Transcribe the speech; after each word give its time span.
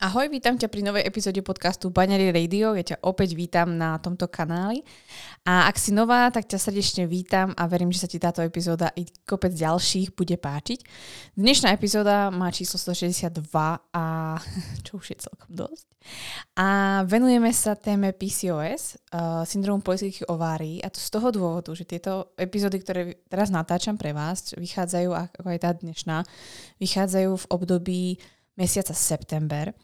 Ahoj, 0.00 0.32
vítam 0.32 0.56
ťa 0.56 0.72
pri 0.72 0.80
novej 0.80 1.04
epizóde 1.04 1.44
podcastu 1.44 1.92
Baňary 1.92 2.32
Radio. 2.32 2.72
Ja 2.72 2.80
ťa 2.80 3.04
opäť 3.04 3.36
vítam 3.36 3.76
na 3.76 4.00
tomto 4.00 4.32
kanáli. 4.32 4.80
A 5.44 5.68
ak 5.68 5.76
si 5.76 5.92
nová, 5.92 6.32
tak 6.32 6.48
ťa 6.48 6.56
srdečne 6.56 7.04
vítam 7.04 7.52
a 7.52 7.68
verím, 7.68 7.92
že 7.92 8.00
sa 8.00 8.08
ti 8.08 8.16
táto 8.16 8.40
epizóda 8.40 8.88
i 8.96 9.04
kopec 9.28 9.52
ďalších 9.52 10.16
bude 10.16 10.40
páčiť. 10.40 10.88
Dnešná 11.36 11.76
epizóda 11.76 12.32
má 12.32 12.48
číslo 12.48 12.80
162 12.80 13.44
a 13.92 14.04
čo 14.88 14.92
už 14.96 15.04
je 15.12 15.16
celkom 15.20 15.52
dosť. 15.52 15.84
A 16.56 17.04
venujeme 17.04 17.52
sa 17.52 17.76
téme 17.76 18.16
PCOS, 18.16 18.96
uh, 19.12 19.44
syndromu 19.44 19.84
politických 19.84 20.32
ovárií 20.32 20.80
a 20.80 20.88
to 20.88 20.96
z 20.96 21.12
toho 21.12 21.28
dôvodu, 21.28 21.76
že 21.76 21.84
tieto 21.84 22.32
epizódy, 22.40 22.80
ktoré 22.80 23.20
teraz 23.28 23.52
natáčam 23.52 24.00
pre 24.00 24.16
vás, 24.16 24.56
vychádzajú, 24.56 25.12
ako 25.12 25.44
aj 25.44 25.60
tá 25.60 25.76
dnešná, 25.76 26.24
vychádzajú 26.80 27.36
v 27.36 27.48
období 27.52 28.02
mesiaca 28.56 28.96
september. 28.96 29.76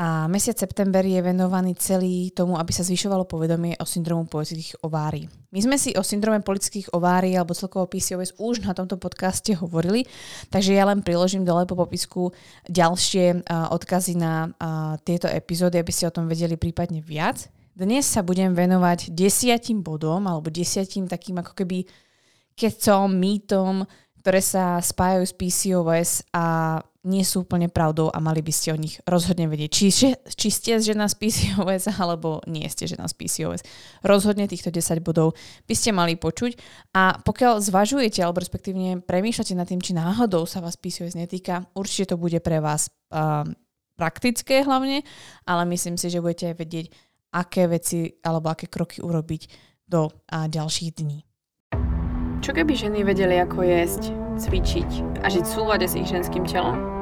A 0.00 0.26
mesiac 0.26 0.58
september 0.58 1.04
je 1.04 1.20
venovaný 1.22 1.78
celý 1.78 2.32
tomu, 2.34 2.58
aby 2.58 2.72
sa 2.74 2.82
zvyšovalo 2.82 3.28
povedomie 3.28 3.78
o 3.78 3.86
syndromu 3.86 4.26
politických 4.26 4.82
ovárií. 4.82 5.30
My 5.52 5.60
sme 5.60 5.76
si 5.76 5.92
o 5.94 6.02
syndrome 6.02 6.40
politických 6.40 6.96
ovárií 6.96 7.36
alebo 7.36 7.52
celkovo 7.52 7.86
PCOS 7.86 8.40
už 8.40 8.64
na 8.64 8.72
tomto 8.72 8.96
podcaste 8.96 9.52
hovorili, 9.62 10.08
takže 10.48 10.72
ja 10.72 10.88
len 10.88 11.04
priložím 11.04 11.44
dole 11.44 11.68
po 11.68 11.76
popisku 11.76 12.32
ďalšie 12.66 13.44
uh, 13.44 13.68
odkazy 13.70 14.16
na 14.16 14.48
uh, 14.48 14.96
tieto 15.04 15.28
epizódy, 15.28 15.78
aby 15.78 15.92
ste 15.92 16.08
o 16.08 16.14
tom 16.14 16.24
vedeli 16.24 16.56
prípadne 16.56 17.04
viac. 17.04 17.52
Dnes 17.72 18.04
sa 18.04 18.20
budem 18.20 18.52
venovať 18.52 19.12
desiatim 19.12 19.80
bodom 19.80 20.28
alebo 20.28 20.52
desiatim 20.52 21.08
takým 21.08 21.40
ako 21.40 21.56
keby 21.56 21.88
kecom, 22.52 23.08
mýtom, 23.08 23.88
ktoré 24.20 24.38
sa 24.44 24.78
spájajú 24.78 25.24
s 25.24 25.34
PCOS 25.34 26.10
a 26.36 26.78
nie 27.02 27.26
sú 27.26 27.42
úplne 27.42 27.66
pravdou 27.66 28.14
a 28.14 28.18
mali 28.22 28.46
by 28.46 28.52
ste 28.54 28.70
o 28.70 28.78
nich 28.78 29.02
rozhodne 29.10 29.50
vedieť. 29.50 29.70
Či, 29.74 29.86
či 30.14 30.48
ste 30.54 30.78
žena 30.78 31.10
z 31.10 31.18
PCOS 31.18 31.90
alebo 31.98 32.38
nie 32.46 32.66
ste 32.70 32.86
žena 32.86 33.10
z 33.10 33.14
PCOS. 33.18 33.66
Rozhodne 34.06 34.46
týchto 34.46 34.70
10 34.70 35.02
bodov 35.02 35.34
by 35.66 35.74
ste 35.74 35.90
mali 35.90 36.14
počuť 36.14 36.54
a 36.94 37.18
pokiaľ 37.18 37.58
zvažujete 37.58 38.22
alebo 38.22 38.38
respektívne 38.38 39.02
premýšľate 39.02 39.54
nad 39.58 39.66
tým, 39.66 39.82
či 39.82 39.98
náhodou 39.98 40.46
sa 40.46 40.62
vás 40.62 40.78
PCOS 40.78 41.18
netýka, 41.18 41.66
určite 41.74 42.14
to 42.14 42.16
bude 42.22 42.38
pre 42.38 42.62
vás 42.62 42.86
uh, 43.10 43.42
praktické 43.98 44.62
hlavne, 44.62 45.02
ale 45.42 45.62
myslím 45.74 45.98
si, 45.98 46.06
že 46.06 46.22
budete 46.22 46.54
vedieť, 46.54 46.94
aké 47.34 47.66
veci 47.66 48.14
alebo 48.22 48.54
aké 48.54 48.70
kroky 48.70 49.02
urobiť 49.02 49.42
do 49.90 50.06
uh, 50.06 50.46
ďalších 50.46 50.90
dní. 51.02 51.26
Čo 52.42 52.58
keby 52.58 52.74
ženy 52.74 53.06
vedeli, 53.06 53.38
ako 53.38 53.62
jesť, 53.62 54.10
cvičiť 54.34 55.22
a 55.22 55.30
žiť 55.30 55.44
v 55.46 55.54
súlade 55.54 55.86
s 55.86 55.94
ich 55.94 56.10
ženským 56.10 56.42
telom? 56.42 56.91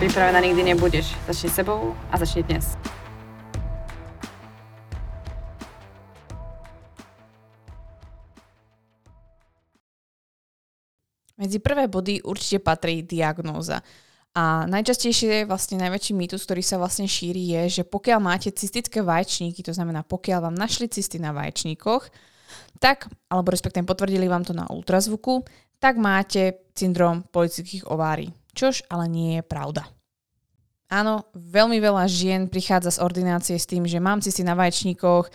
Pripravená 0.00 0.40
nikdy 0.40 0.64
nebudeš. 0.64 1.12
Začni 1.28 1.52
sebou 1.52 1.92
a 2.08 2.16
začni 2.16 2.40
dnes. 2.40 2.72
Medzi 11.36 11.60
prvé 11.60 11.84
body 11.84 12.24
určite 12.24 12.64
patrí 12.64 13.04
diagnóza. 13.04 13.84
A 14.32 14.64
najčastejšie, 14.64 15.44
vlastne 15.44 15.76
najväčší 15.84 16.16
mýtus, 16.16 16.48
ktorý 16.48 16.64
sa 16.64 16.80
vlastne 16.80 17.04
šíri, 17.04 17.52
je, 17.60 17.62
že 17.68 17.82
pokiaľ 17.84 18.24
máte 18.24 18.48
cystické 18.56 19.04
vaječníky, 19.04 19.60
to 19.60 19.76
znamená 19.76 20.00
pokiaľ 20.00 20.48
vám 20.48 20.56
našli 20.56 20.88
cysty 20.88 21.20
na 21.20 21.36
vaječníkoch, 21.36 22.08
tak, 22.80 23.04
alebo 23.28 23.52
respektíve 23.52 23.84
potvrdili 23.84 24.32
vám 24.32 24.48
to 24.48 24.56
na 24.56 24.64
ultrazvuku, 24.64 25.44
tak 25.76 26.00
máte 26.00 26.72
syndrom 26.72 27.20
politických 27.28 27.84
ovárií. 27.84 28.39
Čož 28.52 28.82
ale 28.90 29.06
nie 29.06 29.30
je 29.38 29.42
pravda. 29.44 29.86
Áno, 30.90 31.30
veľmi 31.38 31.78
veľa 31.78 32.10
žien 32.10 32.50
prichádza 32.50 32.98
z 32.98 33.02
ordinácie 33.06 33.54
s 33.54 33.70
tým, 33.70 33.86
že 33.86 34.02
mám 34.02 34.18
cysty 34.18 34.42
na 34.42 34.58
vaječníkoch, 34.58 35.30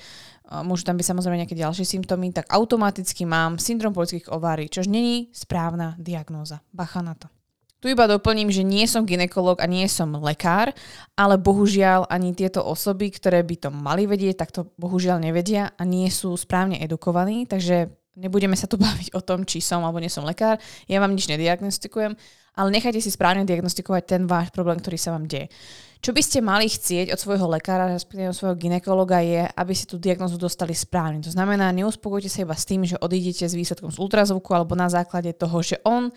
môžu 0.67 0.83
tam 0.83 0.99
byť 0.99 1.07
samozrejme 1.15 1.39
nejaké 1.41 1.55
ďalšie 1.55 1.87
symptómy, 1.87 2.35
tak 2.35 2.51
automaticky 2.51 3.23
mám 3.23 3.55
syndrom 3.55 3.95
politických 3.95 4.35
ovárií, 4.35 4.67
čož 4.67 4.91
není 4.91 5.31
správna 5.31 5.95
diagnóza. 5.95 6.59
Bacha 6.75 6.99
na 6.99 7.15
to. 7.15 7.31
Tu 7.79 7.93
iba 7.93 8.09
doplním, 8.09 8.49
že 8.49 8.65
nie 8.65 8.89
som 8.89 9.05
ginekolog 9.05 9.61
a 9.61 9.69
nie 9.69 9.85
som 9.85 10.09
lekár, 10.17 10.73
ale 11.13 11.37
bohužiaľ 11.37 12.09
ani 12.09 12.33
tieto 12.33 12.65
osoby, 12.65 13.13
ktoré 13.13 13.45
by 13.45 13.55
to 13.61 13.69
mali 13.69 14.09
vedieť, 14.09 14.35
tak 14.41 14.49
to 14.51 14.73
bohužiaľ 14.75 15.21
nevedia 15.21 15.71
a 15.77 15.85
nie 15.85 16.09
sú 16.09 16.33
správne 16.33 16.81
edukovaní, 16.81 17.45
takže 17.45 17.93
nebudeme 18.17 18.57
sa 18.57 18.65
tu 18.65 18.75
baviť 18.85 19.13
o 19.13 19.21
tom, 19.21 19.45
či 19.45 19.61
som 19.61 19.85
alebo 19.85 20.01
nie 20.01 20.09
som 20.09 20.25
lekár, 20.25 20.57
ja 20.89 20.97
vám 20.97 21.13
nič 21.13 21.29
nediagnostikujem, 21.29 22.17
ale 22.55 22.71
nechajte 22.71 23.03
si 23.03 23.11
správne 23.11 23.43
diagnostikovať 23.43 24.03
ten 24.07 24.21
váš 24.25 24.49
problém, 24.55 24.79
ktorý 24.79 24.97
sa 24.97 25.11
vám 25.13 25.27
deje. 25.27 25.51
Čo 25.99 26.13
by 26.13 26.21
ste 26.21 26.39
mali 26.39 26.69
chcieť 26.69 27.11
od 27.11 27.19
svojho 27.19 27.49
lekára, 27.49 27.89
respektíve 27.89 28.29
od 28.29 28.37
svojho 28.37 28.55
ginekologa 28.59 29.25
je, 29.25 29.49
aby 29.49 29.73
si 29.73 29.89
tú 29.89 29.97
diagnozu 29.97 30.37
dostali 30.37 30.77
správne. 30.77 31.17
To 31.25 31.33
znamená, 31.33 31.73
neuspokojte 31.73 32.29
sa 32.29 32.45
iba 32.45 32.53
s 32.53 32.67
tým, 32.67 32.85
že 32.85 32.99
odídete 33.01 33.49
s 33.49 33.57
výsledkom 33.57 33.89
z 33.89 33.97
ultrazvuku 33.97 34.53
alebo 34.53 34.77
na 34.77 34.85
základe 34.85 35.33
toho, 35.33 35.65
že 35.65 35.81
on 35.81 36.13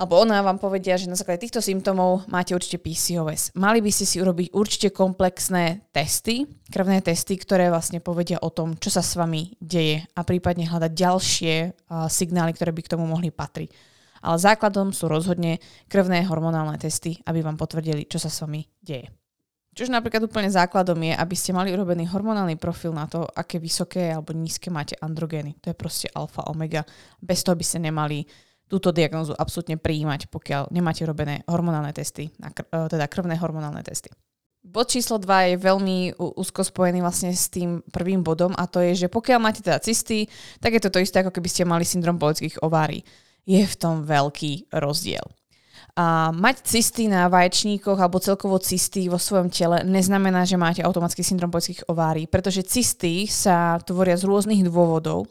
alebo 0.00 0.16
ona 0.16 0.40
vám 0.40 0.56
povedia, 0.56 0.96
že 0.96 1.12
na 1.12 1.16
základe 1.16 1.44
týchto 1.44 1.60
symptómov 1.60 2.24
máte 2.32 2.56
určite 2.56 2.80
PCOS. 2.80 3.52
Mali 3.52 3.84
by 3.84 3.92
ste 3.92 4.08
si 4.08 4.16
urobiť 4.16 4.56
určite 4.56 4.88
komplexné 4.96 5.92
testy, 5.92 6.48
krvné 6.72 7.04
testy, 7.04 7.36
ktoré 7.36 7.68
vlastne 7.68 8.00
povedia 8.00 8.40
o 8.40 8.48
tom, 8.48 8.80
čo 8.80 8.88
sa 8.88 9.04
s 9.04 9.12
vami 9.20 9.52
deje 9.60 10.00
a 10.16 10.24
prípadne 10.24 10.64
hľadať 10.64 10.92
ďalšie 10.96 11.54
uh, 11.68 12.08
signály, 12.08 12.56
ktoré 12.56 12.72
by 12.72 12.80
k 12.80 12.92
tomu 12.96 13.04
mohli 13.04 13.28
patriť. 13.28 13.89
Ale 14.20 14.36
základom 14.36 14.92
sú 14.92 15.08
rozhodne 15.08 15.58
krvné 15.88 16.24
hormonálne 16.28 16.76
testy, 16.76 17.20
aby 17.24 17.40
vám 17.40 17.56
potvrdili, 17.56 18.04
čo 18.04 18.20
sa 18.20 18.28
s 18.28 18.40
vami 18.44 18.64
deje. 18.80 19.08
Čož 19.70 19.86
napríklad 19.86 20.26
úplne 20.26 20.50
základom 20.50 20.98
je, 20.98 21.14
aby 21.14 21.34
ste 21.38 21.54
mali 21.54 21.70
urobený 21.70 22.10
hormonálny 22.10 22.58
profil 22.58 22.90
na 22.90 23.06
to, 23.06 23.22
aké 23.22 23.62
vysoké 23.62 24.10
alebo 24.10 24.34
nízke 24.34 24.66
máte 24.66 24.98
androgény. 24.98 25.62
To 25.62 25.70
je 25.70 25.76
proste 25.78 26.10
alfa, 26.10 26.42
omega. 26.50 26.82
Bez 27.22 27.46
toho 27.46 27.54
by 27.54 27.62
ste 27.62 27.78
nemali 27.78 28.26
túto 28.66 28.90
diagnózu 28.90 29.34
absolútne 29.34 29.78
prijímať, 29.78 30.30
pokiaľ 30.30 30.74
nemáte 30.74 31.02
robené 31.02 31.42
hormonálne 31.46 31.90
testy, 31.94 32.30
e, 32.30 32.60
teda 32.70 33.06
krvné 33.06 33.38
hormonálne 33.38 33.82
testy. 33.82 34.10
Bod 34.60 34.92
číslo 34.92 35.16
2 35.16 35.56
je 35.56 35.56
veľmi 35.56 35.98
úzko 36.20 36.60
spojený 36.60 37.00
vlastne 37.00 37.32
s 37.32 37.48
tým 37.48 37.80
prvým 37.80 38.20
bodom 38.20 38.52
a 38.54 38.68
to 38.68 38.84
je, 38.84 39.06
že 39.06 39.08
pokiaľ 39.08 39.38
máte 39.40 39.64
teda 39.64 39.80
cysty, 39.80 40.28
tak 40.60 40.76
je 40.76 40.82
to 40.84 40.92
to 40.92 41.00
isté, 41.00 41.24
ako 41.24 41.32
keby 41.32 41.48
ste 41.48 41.64
mali 41.64 41.82
syndrom 41.82 42.20
politických 42.20 42.60
ovárií. 42.60 43.00
Je 43.48 43.62
v 43.64 43.74
tom 43.76 44.04
veľký 44.04 44.72
rozdiel. 44.72 45.24
A 45.98 46.30
mať 46.30 46.64
cysty 46.64 47.10
na 47.10 47.26
vaječníkoch 47.26 47.98
alebo 47.98 48.22
celkovo 48.22 48.56
cysty 48.62 49.10
vo 49.10 49.18
svojom 49.18 49.50
tele 49.50 49.82
neznamená, 49.82 50.46
že 50.46 50.56
máte 50.56 50.86
automatický 50.86 51.26
syndrom 51.26 51.50
politických 51.50 51.90
ovárií, 51.90 52.24
pretože 52.30 52.62
cysty 52.62 53.26
sa 53.26 53.76
tvoria 53.82 54.14
z 54.14 54.24
rôznych 54.24 54.62
dôvodov. 54.64 55.26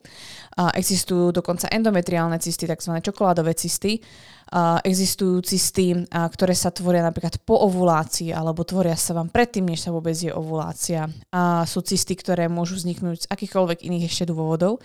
A 0.59 0.75
existujú 0.75 1.31
dokonca 1.31 1.71
endometriálne 1.71 2.35
cysty, 2.37 2.67
tzv. 2.67 2.91
čokoládové 2.99 3.55
cysty. 3.55 4.03
A 4.49 4.81
existujú 4.81 5.45
cysty, 5.45 5.93
a 6.09 6.25
ktoré 6.25 6.57
sa 6.57 6.73
tvoria 6.73 7.05
napríklad 7.05 7.37
po 7.45 7.69
ovulácii 7.69 8.33
alebo 8.33 8.65
tvoria 8.65 8.97
sa 8.97 9.13
vám 9.13 9.29
predtým, 9.29 9.69
než 9.69 9.85
sa 9.85 9.93
vôbec 9.93 10.17
je 10.17 10.33
ovulácia. 10.33 11.05
A 11.29 11.63
sú 11.69 11.85
cysty, 11.85 12.17
ktoré 12.17 12.49
môžu 12.49 12.81
vzniknúť 12.81 13.25
z 13.25 13.29
akýchkoľvek 13.29 13.85
iných 13.85 14.09
ešte 14.09 14.33
dôvodov, 14.33 14.81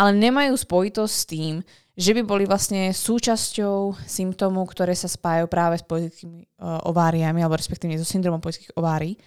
ale 0.00 0.16
nemajú 0.16 0.56
spojitosť 0.56 1.12
s 1.12 1.24
tým, 1.28 1.54
že 1.92 2.16
by 2.16 2.22
boli 2.24 2.44
vlastne 2.48 2.92
súčasťou 2.92 4.00
symptómov, 4.08 4.72
ktoré 4.72 4.96
sa 4.96 5.12
spájajú 5.12 5.46
práve 5.48 5.80
s 5.80 5.84
politickými 5.84 6.48
uh, 6.60 6.88
ováriami, 6.88 7.44
alebo 7.44 7.60
respektíve 7.60 8.00
so 8.00 8.08
syndromom 8.08 8.40
politických 8.40 8.76
ovárií. 8.76 9.20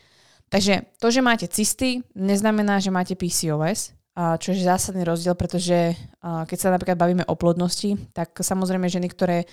Takže 0.49 0.97
to, 1.01 1.09
že 1.09 1.25
máte 1.25 1.49
cysty, 1.49 2.05
neznamená, 2.13 2.77
že 2.77 2.93
máte 2.93 3.17
PCOS, 3.17 3.97
čo 4.15 4.47
je 4.53 4.63
zásadný 4.63 5.03
rozdiel, 5.03 5.35
pretože 5.35 5.97
keď 6.21 6.57
sa 6.57 6.71
napríklad 6.71 6.95
bavíme 6.95 7.25
o 7.27 7.35
plodnosti, 7.35 7.97
tak 8.15 8.31
samozrejme 8.39 8.87
ženy, 8.87 9.11
ktoré 9.11 9.43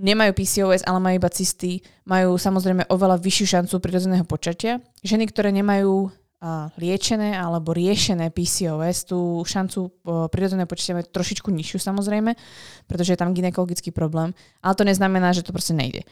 nemajú 0.00 0.32
PCOS, 0.32 0.86
ale 0.88 0.98
majú 1.02 1.14
iba 1.18 1.28
cysty, 1.28 1.82
majú 2.08 2.38
samozrejme 2.40 2.88
oveľa 2.88 3.20
vyššiu 3.20 3.46
šancu 3.58 3.74
prirodzeného 3.82 4.24
počatia. 4.24 4.80
Ženy, 5.04 5.28
ktoré 5.28 5.52
nemajú 5.52 6.08
liečené 6.76 7.32
alebo 7.32 7.72
riešené 7.72 8.28
PCOS, 8.28 9.08
tú 9.08 9.40
šancu 9.48 10.04
prirodzeného 10.28 10.68
počatia 10.68 11.00
mať 11.00 11.08
trošičku 11.08 11.48
nižšiu 11.48 11.80
samozrejme, 11.80 12.36
pretože 12.84 13.16
je 13.16 13.20
tam 13.20 13.32
ginekologický 13.32 13.90
problém, 13.96 14.36
ale 14.60 14.74
to 14.76 14.84
neznamená, 14.84 15.32
že 15.32 15.40
to 15.40 15.56
proste 15.56 15.72
nejde. 15.72 16.04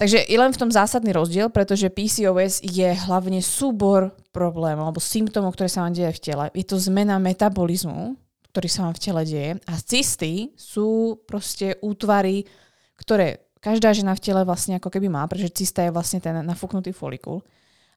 Takže 0.00 0.24
je 0.32 0.38
len 0.40 0.48
v 0.48 0.60
tom 0.64 0.72
zásadný 0.72 1.12
rozdiel, 1.12 1.52
pretože 1.52 1.92
PCOS 1.92 2.64
je 2.64 2.88
hlavne 3.04 3.44
súbor 3.44 4.16
problémov 4.32 4.88
alebo 4.88 4.96
symptómov, 4.96 5.52
ktoré 5.52 5.68
sa 5.68 5.84
vám 5.84 5.92
deje 5.92 6.16
v 6.16 6.22
tele. 6.24 6.44
Je 6.56 6.64
to 6.64 6.80
zmena 6.80 7.20
metabolizmu, 7.20 8.16
ktorý 8.48 8.68
sa 8.72 8.88
vám 8.88 8.96
v 8.96 9.02
tele 9.04 9.22
deje. 9.28 9.50
A 9.68 9.76
cysty 9.76 10.56
sú 10.56 11.20
proste 11.28 11.76
útvary, 11.84 12.48
ktoré 12.96 13.44
každá 13.60 13.92
žena 13.92 14.16
v 14.16 14.24
tele 14.24 14.40
vlastne 14.40 14.80
ako 14.80 14.88
keby 14.88 15.12
má, 15.12 15.28
pretože 15.28 15.52
cysta 15.52 15.84
je 15.84 15.92
vlastne 15.92 16.16
ten 16.16 16.32
nafúknutý 16.48 16.96
folikul. 16.96 17.44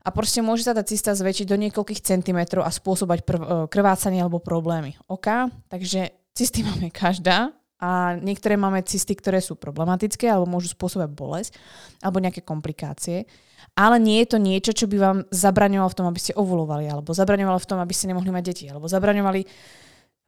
A 0.04 0.12
proste 0.12 0.44
môže 0.44 0.68
sa 0.68 0.76
tá 0.76 0.84
cysta 0.84 1.16
zväčšiť 1.16 1.48
do 1.48 1.56
niekoľkých 1.56 2.04
centimetrov 2.04 2.68
a 2.68 2.72
spôsobať 2.72 3.24
prv, 3.24 3.40
e, 3.40 3.48
krvácanie 3.72 4.20
alebo 4.20 4.44
problémy. 4.44 5.00
OK? 5.08 5.48
Takže 5.72 6.12
cysty 6.36 6.64
máme 6.68 6.92
každá, 6.92 7.56
a 7.84 8.16
niektoré 8.16 8.56
máme 8.56 8.80
cysty, 8.88 9.12
ktoré 9.12 9.44
sú 9.44 9.60
problematické 9.60 10.32
alebo 10.32 10.48
môžu 10.48 10.72
spôsobať 10.72 11.10
bolesť 11.12 11.52
alebo 12.00 12.24
nejaké 12.24 12.40
komplikácie. 12.40 13.28
Ale 13.76 14.00
nie 14.00 14.24
je 14.24 14.32
to 14.32 14.38
niečo, 14.40 14.72
čo 14.72 14.88
by 14.88 14.98
vám 15.00 15.18
zabraňovalo 15.28 15.92
v 15.92 15.98
tom, 16.00 16.08
aby 16.08 16.20
ste 16.20 16.38
ovulovali, 16.40 16.88
alebo 16.88 17.12
zabraňovalo 17.12 17.60
v 17.60 17.68
tom, 17.68 17.80
aby 17.84 17.92
ste 17.92 18.08
nemohli 18.08 18.32
mať 18.32 18.44
deti, 18.44 18.66
alebo 18.72 18.88
zabraňovali 18.88 19.42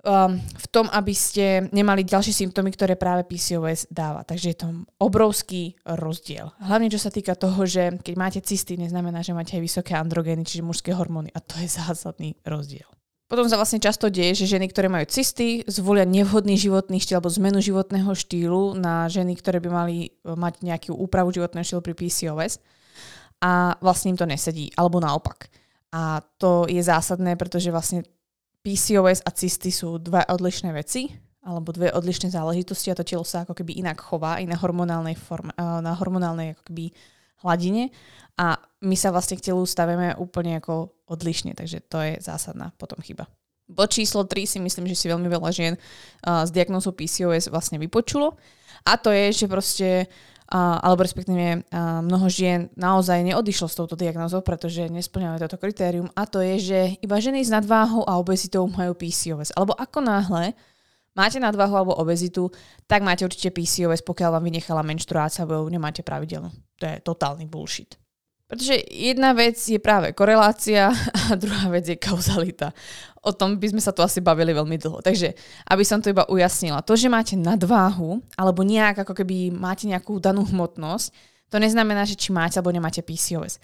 um, 0.05 0.37
v 0.37 0.65
tom, 0.69 0.85
aby 0.93 1.11
ste 1.11 1.67
nemali 1.73 2.05
ďalšie 2.05 2.45
symptómy, 2.45 2.71
ktoré 2.71 2.93
práve 2.95 3.25
PCOS 3.25 3.89
dáva. 3.89 4.21
Takže 4.21 4.47
je 4.53 4.57
to 4.61 4.67
obrovský 5.01 5.73
rozdiel. 5.83 6.53
Hlavne 6.61 6.93
čo 6.93 7.01
sa 7.01 7.09
týka 7.09 7.33
toho, 7.33 7.65
že 7.65 7.97
keď 7.99 8.13
máte 8.15 8.39
cysty, 8.39 8.77
neznamená, 8.77 9.25
že 9.25 9.33
máte 9.33 9.57
aj 9.57 9.65
vysoké 9.65 9.97
androgény, 9.97 10.45
čiže 10.45 10.63
mužské 10.63 10.93
hormóny. 10.93 11.33
A 11.33 11.41
to 11.41 11.57
je 11.57 11.67
zásadný 11.67 12.37
rozdiel. 12.45 12.87
Potom 13.25 13.49
sa 13.49 13.57
vlastne 13.57 13.81
často 13.81 14.05
deje, 14.13 14.45
že 14.45 14.53
ženy, 14.53 14.69
ktoré 14.69 14.85
majú 14.85 15.09
cysty, 15.09 15.65
zvolia 15.65 16.05
nevhodný 16.05 16.61
životný 16.61 17.01
štýl 17.01 17.17
alebo 17.17 17.33
zmenu 17.33 17.57
životného 17.57 18.13
štýlu 18.13 18.77
na 18.77 19.09
ženy, 19.09 19.33
ktoré 19.33 19.57
by 19.57 19.69
mali 19.73 19.97
e, 20.05 20.09
mať 20.29 20.61
nejakú 20.61 20.93
úpravu 20.93 21.33
životného 21.33 21.65
štýlu 21.65 21.81
pri 21.81 21.97
PCOS 21.97 22.61
a 23.41 23.73
vlastne 23.81 24.13
im 24.13 24.19
to 24.21 24.29
nesedí, 24.29 24.69
alebo 24.77 25.01
naopak. 25.01 25.49
A 25.89 26.21
to 26.37 26.69
je 26.69 26.85
zásadné, 26.85 27.33
pretože 27.33 27.73
vlastne 27.73 28.05
PCOS 28.65 29.21
a 29.21 29.29
cysty 29.29 29.69
sú 29.69 30.01
dve 30.01 30.25
odlišné 30.25 30.73
veci, 30.73 31.13
alebo 31.45 31.69
dve 31.69 31.93
odlišné 31.93 32.33
záležitosti 32.33 32.89
a 32.89 32.97
to 32.97 33.05
telo 33.05 33.21
sa 33.21 33.45
ako 33.45 33.53
keby 33.53 33.77
inak 33.77 34.01
chová, 34.01 34.41
i 34.41 34.49
na 34.49 34.57
hormonálnej, 34.57 35.13
forme, 35.13 35.53
e, 35.53 35.61
na 35.61 35.93
hormonálnej 35.93 36.57
ako 36.57 36.73
keby 36.73 36.89
hladine 37.45 37.93
a 38.41 38.57
my 38.81 38.97
sa 38.97 39.13
vlastne 39.13 39.37
k 39.37 39.53
telu 39.53 39.61
stavíme 39.61 40.17
úplne 40.17 40.57
ako 40.57 40.89
odlišne, 41.05 41.53
takže 41.53 41.85
to 41.85 42.01
je 42.01 42.13
zásadná 42.17 42.73
potom 42.81 42.97
chyba. 43.05 43.29
Bod 43.69 43.93
číslo 43.93 44.25
3 44.25 44.57
si 44.57 44.57
myslím, 44.57 44.89
že 44.89 44.97
si 44.97 45.05
veľmi 45.09 45.29
veľa 45.29 45.49
žien 45.53 45.73
uh, 45.77 46.45
s 46.45 46.49
diagnózou 46.49 46.93
PCOS 46.93 47.53
vlastne 47.53 47.77
vypočulo 47.77 48.37
a 48.85 48.97
to 48.97 49.13
je, 49.13 49.33
že 49.33 49.45
proste 49.45 50.09
alebo 50.45 51.01
respektíve 51.01 51.65
mnoho 52.05 52.29
žien 52.29 52.69
naozaj 52.77 53.25
neodišlo 53.25 53.65
s 53.65 53.77
touto 53.77 53.97
diagnózou, 53.97 54.45
pretože 54.45 54.85
nesplňajú 54.93 55.41
toto 55.41 55.57
kritérium 55.57 56.05
a 56.13 56.29
to 56.29 56.37
je, 56.37 56.55
že 56.61 56.79
iba 57.01 57.17
ženy 57.17 57.41
s 57.41 57.49
nadváhou 57.49 58.05
a 58.05 58.21
obezitou 58.21 58.69
majú 58.69 58.93
PCOS. 58.93 59.57
Alebo 59.57 59.73
ako 59.73 60.05
náhle 60.05 60.53
máte 61.17 61.41
nadvahu 61.41 61.73
alebo 61.73 61.97
obezitu, 61.97 62.53
tak 62.85 63.01
máte 63.01 63.25
určite 63.25 63.49
PCOS, 63.49 64.05
pokiaľ 64.05 64.37
vám 64.37 64.45
vynechala 64.45 64.85
menštruácia, 64.85 65.49
alebo 65.49 65.65
nemáte 65.65 66.05
pravidelnú. 66.05 66.53
To 66.77 66.83
je 66.85 67.01
totálny 67.01 67.49
bullshit. 67.49 67.97
Pretože 68.45 68.77
jedna 68.93 69.33
vec 69.33 69.57
je 69.57 69.81
práve 69.81 70.13
korelácia 70.13 70.93
a 71.29 71.33
druhá 71.33 71.69
vec 71.73 71.89
je 71.89 71.97
kauzalita. 71.97 72.69
O 73.25 73.33
tom 73.33 73.57
by 73.57 73.73
sme 73.73 73.81
sa 73.81 73.89
tu 73.89 74.05
asi 74.05 74.21
bavili 74.21 74.53
veľmi 74.53 74.77
dlho. 74.77 75.01
Takže, 75.01 75.33
aby 75.73 75.83
som 75.83 75.97
to 75.97 76.13
iba 76.13 76.29
ujasnila, 76.29 76.85
to, 76.85 76.93
že 76.93 77.09
máte 77.09 77.33
nadváhu, 77.33 78.21
alebo 78.37 78.61
nejak 78.61 79.01
ako 79.01 79.17
keby 79.17 79.49
máte 79.49 79.89
nejakú 79.89 80.21
danú 80.21 80.45
hmotnosť, 80.45 81.09
to 81.49 81.57
neznamená, 81.57 82.05
že 82.05 82.13
či 82.13 82.29
máte 82.29 82.61
alebo 82.61 82.73
nemáte 82.73 83.01
PCOS. 83.01 83.57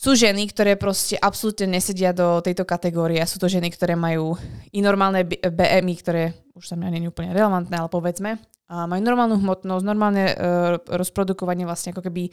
Sú 0.00 0.16
ženy, 0.16 0.48
ktoré 0.48 0.80
proste 0.80 1.20
absolútne 1.20 1.76
nesedia 1.76 2.16
do 2.16 2.40
tejto 2.40 2.64
kategórie. 2.64 3.20
Sú 3.28 3.36
to 3.36 3.52
ženy, 3.52 3.68
ktoré 3.68 3.94
majú 3.94 4.32
i 4.72 4.80
normálne 4.80 5.28
BMI, 5.28 5.94
ktoré 6.00 6.32
už 6.56 6.72
sa 6.72 6.74
mňa 6.74 6.88
nie 6.88 7.04
je 7.04 7.12
úplne 7.12 7.36
relevantné, 7.36 7.76
ale 7.76 7.92
povedzme, 7.92 8.40
a 8.70 8.88
majú 8.88 9.02
normálnu 9.04 9.36
hmotnosť, 9.36 9.84
normálne 9.84 10.24
uh, 10.30 10.80
rozprodukovanie 10.88 11.68
vlastne 11.68 11.92
ako 11.92 12.06
keby 12.06 12.32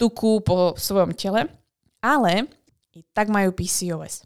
tuku 0.00 0.40
po 0.40 0.72
svojom 0.80 1.12
tele, 1.12 1.52
ale 2.00 2.48
i 2.96 3.04
tak 3.12 3.28
majú 3.28 3.52
PCOS. 3.52 4.24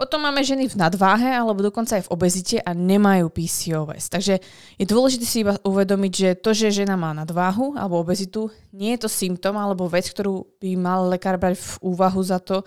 Potom 0.00 0.24
máme 0.24 0.40
ženy 0.40 0.64
v 0.64 0.80
nadváhe 0.80 1.28
alebo 1.28 1.60
dokonca 1.60 2.00
aj 2.00 2.08
v 2.08 2.12
obezite 2.16 2.56
a 2.56 2.72
nemajú 2.72 3.28
PCOS. 3.28 4.08
Takže 4.08 4.40
je 4.80 4.86
dôležité 4.88 5.28
si 5.28 5.44
iba 5.44 5.60
uvedomiť, 5.60 6.12
že 6.16 6.28
to, 6.40 6.56
že 6.56 6.72
žena 6.72 6.96
má 6.96 7.12
nadváhu 7.12 7.76
alebo 7.76 8.00
obezitu, 8.00 8.48
nie 8.72 8.96
je 8.96 9.04
to 9.04 9.12
symptom 9.12 9.60
alebo 9.60 9.84
vec, 9.92 10.08
ktorú 10.08 10.48
by 10.56 10.72
mal 10.80 11.12
lekár 11.12 11.36
brať 11.36 11.60
v 11.60 11.72
úvahu 11.84 12.24
za 12.24 12.40
to, 12.40 12.64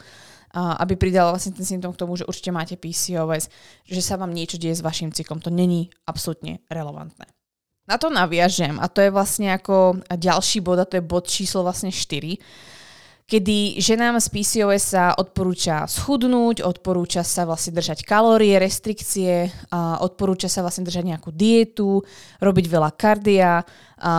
aby 0.54 0.94
pridal 0.94 1.34
vlastne 1.34 1.58
ten 1.58 1.66
symptom 1.66 1.98
k 1.98 2.06
tomu, 2.06 2.14
že 2.14 2.30
určite 2.30 2.54
máte 2.54 2.78
PCOS, 2.78 3.50
že 3.82 4.02
sa 4.06 4.14
vám 4.22 4.30
niečo 4.30 4.62
deje 4.62 4.78
s 4.78 4.86
vašim 4.86 5.10
cyklom. 5.10 5.42
To 5.42 5.50
není 5.50 5.90
absolútne 6.06 6.62
relevantné. 6.70 7.26
Na 7.84 8.00
to 8.00 8.08
naviažem 8.08 8.80
a 8.80 8.88
to 8.88 9.04
je 9.04 9.12
vlastne 9.12 9.52
ako 9.52 10.00
ďalší 10.08 10.64
bod 10.64 10.80
a 10.80 10.88
to 10.88 10.98
je 11.00 11.04
bod 11.04 11.28
číslo 11.28 11.68
vlastne 11.68 11.92
4 11.92 12.40
kedy 13.24 13.80
ženám 13.80 14.20
z 14.20 14.28
PCOS 14.30 14.84
sa 14.84 15.16
odporúča 15.16 15.88
schudnúť, 15.88 16.62
odporúča 16.62 17.24
sa 17.24 17.48
vlastne 17.48 17.74
držať 17.74 18.04
kalórie, 18.04 18.60
restrikcie, 18.60 19.50
a 19.72 20.04
odporúča 20.04 20.52
sa 20.52 20.62
vlastne 20.62 20.86
držať 20.86 21.04
nejakú 21.08 21.32
dietu, 21.32 22.04
robiť 22.44 22.66
veľa 22.68 22.92
kardia, 22.94 23.64
a, 23.64 23.66
a 24.06 24.14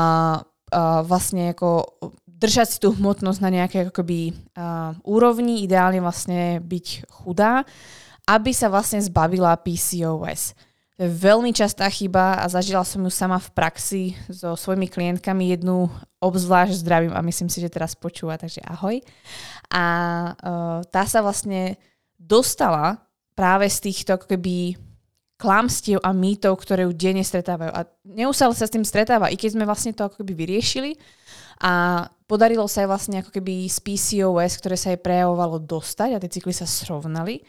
vlastne 1.04 1.52
ako 1.52 2.00
držať 2.26 2.66
si 2.66 2.78
tú 2.80 2.96
hmotnosť 2.96 3.40
na 3.44 3.50
nejakej 3.52 3.92
akoby, 3.92 4.34
a, 4.56 4.96
úrovni, 5.04 5.62
ideálne 5.62 6.00
vlastne 6.00 6.58
byť 6.64 7.06
chudá, 7.06 7.62
aby 8.24 8.50
sa 8.56 8.72
vlastne 8.72 9.04
zbavila 9.04 9.52
PCOS. 9.60 10.56
To 10.94 11.00
je 11.02 11.10
veľmi 11.10 11.50
častá 11.50 11.90
chyba 11.90 12.38
a 12.38 12.46
zažila 12.46 12.86
som 12.86 13.02
ju 13.02 13.10
sama 13.10 13.42
v 13.42 13.50
praxi 13.50 14.02
so 14.30 14.54
svojimi 14.54 14.86
klientkami 14.86 15.50
jednu 15.50 15.90
obzvlášť 16.22 16.86
zdravím 16.86 17.10
a 17.10 17.24
myslím 17.26 17.50
si, 17.50 17.58
že 17.58 17.72
teraz 17.72 17.98
počúva, 17.98 18.38
takže 18.38 18.62
ahoj. 18.62 19.02
A 19.74 19.84
uh, 20.38 20.78
tá 20.86 21.02
sa 21.10 21.18
vlastne 21.18 21.74
dostala 22.14 23.02
práve 23.34 23.66
z 23.66 23.90
týchto 23.90 24.22
keby 24.22 24.78
klamstiev 25.34 25.98
a 25.98 26.14
mýtov, 26.14 26.62
ktoré 26.62 26.86
ju 26.86 26.94
denne 26.94 27.26
stretávajú. 27.26 27.74
A 27.74 27.90
neustále 28.06 28.54
sa 28.54 28.70
s 28.70 28.74
tým 28.74 28.86
stretáva, 28.86 29.34
i 29.34 29.36
keď 29.36 29.58
sme 29.58 29.66
vlastne 29.66 29.90
to 29.90 30.06
ako 30.06 30.22
keby 30.22 30.46
vyriešili 30.46 30.94
a 31.58 32.06
podarilo 32.30 32.70
sa 32.70 32.86
jej 32.86 32.88
vlastne 32.88 33.18
ako 33.18 33.34
keby 33.34 33.66
z 33.66 33.78
PCOS, 33.82 34.62
ktoré 34.62 34.78
sa 34.78 34.94
jej 34.94 35.00
prejavovalo 35.02 35.58
dostať 35.58 36.14
a 36.14 36.22
tie 36.22 36.30
cykly 36.38 36.54
sa 36.54 36.70
srovnali 36.70 37.42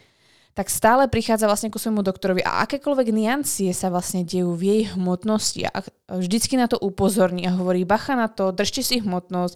tak 0.56 0.72
stále 0.72 1.04
prichádza 1.04 1.44
vlastne 1.44 1.68
ku 1.68 1.76
svojmu 1.76 2.00
doktorovi 2.00 2.40
a 2.40 2.64
akékoľvek 2.64 3.12
niancie 3.12 3.76
sa 3.76 3.92
vlastne 3.92 4.24
dejú 4.24 4.56
v 4.56 4.62
jej 4.64 4.82
hmotnosti 4.96 5.68
a 5.68 5.84
vždycky 6.08 6.56
na 6.56 6.64
to 6.64 6.80
upozorní 6.80 7.44
a 7.44 7.52
hovorí 7.52 7.84
bacha 7.84 8.16
na 8.16 8.24
to, 8.24 8.56
držte 8.56 8.80
si 8.80 9.04
hmotnosť, 9.04 9.52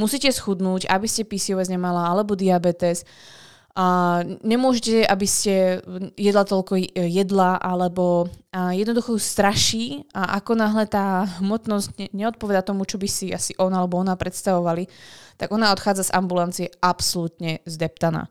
musíte 0.00 0.32
schudnúť, 0.32 0.88
aby 0.88 1.04
ste 1.04 1.28
PCOS 1.28 1.68
nemala 1.68 2.08
alebo 2.08 2.32
diabetes. 2.32 3.04
A 3.78 4.24
nemôžete, 4.42 5.06
aby 5.06 5.22
ste 5.28 5.84
jedla 6.18 6.42
toľko 6.42 6.82
jedla, 6.98 7.60
alebo 7.62 8.26
jednoducho 8.50 9.20
straší 9.22 10.02
a 10.16 10.40
ako 10.42 10.58
náhle 10.58 10.88
tá 10.90 11.28
hmotnosť 11.38 12.10
neodpoveda 12.10 12.66
tomu, 12.66 12.88
čo 12.88 12.98
by 12.98 13.06
si 13.06 13.30
asi 13.30 13.54
on 13.60 13.70
alebo 13.70 14.00
ona 14.00 14.18
predstavovali, 14.18 14.88
tak 15.38 15.54
ona 15.54 15.70
odchádza 15.70 16.10
z 16.10 16.14
ambulancie 16.16 16.66
absolútne 16.82 17.62
zdeptaná. 17.70 18.26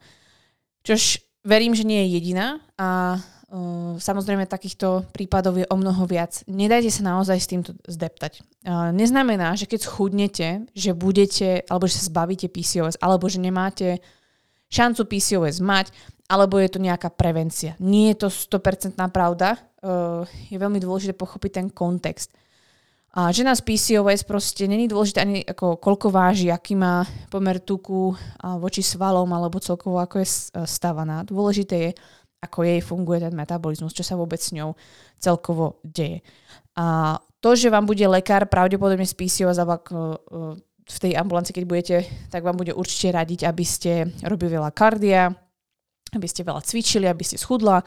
Čož 0.83 1.23
verím, 1.47 1.71
že 1.71 1.87
nie 1.87 2.03
je 2.03 2.19
jediná 2.19 2.59
a 2.75 3.15
uh, 3.15 3.95
samozrejme 3.95 4.43
takýchto 4.43 5.07
prípadov 5.15 5.55
je 5.55 5.65
o 5.71 5.79
mnoho 5.79 6.03
viac. 6.03 6.43
Nedajte 6.51 6.91
sa 6.91 7.15
naozaj 7.15 7.37
s 7.39 7.47
týmto 7.47 7.71
zdeptať. 7.87 8.43
Uh, 8.67 8.91
neznamená, 8.91 9.55
že 9.55 9.63
keď 9.63 9.87
schudnete, 9.87 10.67
že 10.75 10.91
budete, 10.91 11.63
alebo 11.71 11.87
že 11.87 12.03
sa 12.03 12.11
zbavíte 12.11 12.51
PCOS, 12.51 12.99
alebo 12.99 13.31
že 13.31 13.39
nemáte 13.39 14.03
šancu 14.67 15.07
PCOS 15.07 15.63
mať, 15.63 15.95
alebo 16.27 16.59
je 16.59 16.67
to 16.67 16.83
nejaká 16.83 17.07
prevencia. 17.07 17.79
Nie 17.79 18.11
je 18.11 18.27
to 18.27 18.59
100% 18.59 18.99
pravda. 19.15 19.55
Uh, 19.79 20.27
je 20.51 20.59
veľmi 20.59 20.83
dôležité 20.83 21.15
pochopiť 21.15 21.51
ten 21.63 21.67
kontext. 21.71 22.35
A 23.17 23.33
žena 23.33 23.57
z 23.57 23.65
PCOS 23.65 24.21
proste 24.29 24.69
není 24.69 24.85
dôležité 24.85 25.25
ani 25.25 25.41
ako 25.41 25.81
koľko 25.81 26.13
váži, 26.13 26.53
aký 26.53 26.77
má 26.77 27.01
pomer 27.33 27.57
tuku 27.57 28.13
voči 28.61 28.85
svalom 28.85 29.25
alebo 29.33 29.57
celkovo 29.57 29.97
ako 29.97 30.21
je 30.21 30.53
stavaná. 30.69 31.25
Dôležité 31.25 31.75
je, 31.81 31.91
ako 32.45 32.61
jej 32.61 32.77
funguje 32.77 33.25
ten 33.25 33.33
metabolizmus, 33.33 33.97
čo 33.97 34.05
sa 34.05 34.13
vôbec 34.13 34.37
s 34.37 34.53
ňou 34.53 34.77
celkovo 35.17 35.81
deje. 35.81 36.21
A 36.77 37.17
to, 37.41 37.57
že 37.57 37.73
vám 37.73 37.89
bude 37.89 38.05
lekár 38.05 38.45
pravdepodobne 38.45 39.09
z 39.09 39.17
PCOS 39.17 39.57
alebo 39.57 39.81
e, 39.81 39.81
v 40.85 40.97
tej 41.01 41.17
ambulanci, 41.17 41.57
keď 41.57 41.63
budete, 41.65 41.97
tak 42.29 42.45
vám 42.45 42.53
bude 42.53 42.77
určite 42.77 43.17
radiť, 43.17 43.49
aby 43.49 43.65
ste 43.65 44.13
robili 44.29 44.61
veľa 44.61 44.69
kardia, 44.77 45.33
aby 46.13 46.27
ste 46.29 46.45
veľa 46.45 46.61
cvičili, 46.61 47.09
aby 47.09 47.25
ste 47.25 47.41
schudla 47.41 47.81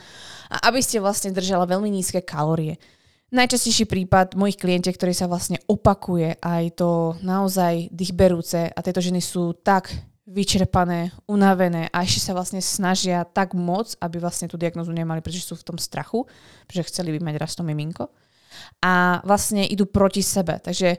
a 0.51 0.57
aby 0.67 0.83
ste 0.83 0.99
vlastne 0.99 1.31
držala 1.31 1.71
veľmi 1.71 1.87
nízke 1.87 2.19
kalórie. 2.27 2.83
Najčastejší 3.31 3.87
prípad 3.87 4.35
mojich 4.35 4.59
klientiek, 4.59 4.91
ktorý 4.91 5.15
sa 5.15 5.31
vlastne 5.31 5.63
opakuje 5.71 6.43
a 6.43 6.67
je 6.67 6.73
to 6.75 7.15
naozaj 7.23 7.87
dýchberúce 7.95 8.67
a 8.67 8.79
tieto 8.83 8.99
ženy 8.99 9.23
sú 9.23 9.55
tak 9.55 9.95
vyčerpané, 10.27 11.15
unavené 11.31 11.87
a 11.95 12.03
ešte 12.03 12.27
sa 12.27 12.35
vlastne 12.35 12.59
snažia 12.59 13.23
tak 13.23 13.55
moc, 13.55 13.95
aby 14.03 14.19
vlastne 14.19 14.51
tú 14.51 14.59
diagnozu 14.59 14.91
nemali, 14.91 15.23
pretože 15.23 15.47
sú 15.47 15.55
v 15.55 15.63
tom 15.63 15.79
strachu, 15.79 16.27
pretože 16.67 16.91
chceli 16.91 17.15
by 17.15 17.31
mať 17.31 17.37
raz 17.39 17.55
to 17.55 17.63
miminko 17.63 18.11
a 18.83 19.23
vlastne 19.23 19.63
idú 19.63 19.87
proti 19.87 20.27
sebe. 20.27 20.59
Takže 20.59 20.99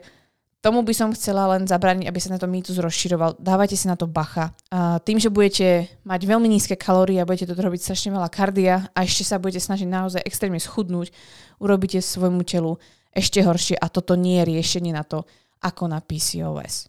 tomu 0.62 0.86
by 0.86 0.94
som 0.94 1.10
chcela 1.10 1.50
len 1.58 1.66
zabrániť, 1.66 2.06
aby 2.06 2.18
sa 2.22 2.30
na 2.30 2.38
to 2.38 2.46
mýtus 2.46 2.78
rozširoval. 2.78 3.34
Dávajte 3.42 3.74
si 3.74 3.90
na 3.90 3.98
to 3.98 4.06
bacha. 4.06 4.54
A 4.70 5.02
tým, 5.02 5.18
že 5.18 5.26
budete 5.26 5.90
mať 6.06 6.22
veľmi 6.22 6.46
nízke 6.46 6.78
kalórie 6.78 7.18
a 7.18 7.26
budete 7.26 7.50
to 7.50 7.58
robiť 7.58 7.82
strašne 7.82 8.14
veľa 8.14 8.30
kardia 8.30 8.86
a 8.94 9.02
ešte 9.02 9.26
sa 9.26 9.42
budete 9.42 9.58
snažiť 9.58 9.90
naozaj 9.90 10.22
extrémne 10.22 10.62
schudnúť, 10.62 11.10
urobíte 11.58 11.98
svojmu 11.98 12.46
telu 12.46 12.78
ešte 13.10 13.42
horšie 13.42 13.76
a 13.76 13.90
toto 13.90 14.14
nie 14.14 14.38
je 14.40 14.48
riešenie 14.54 14.94
na 14.94 15.02
to, 15.02 15.26
ako 15.60 15.90
na 15.90 15.98
PCOS. 15.98 16.88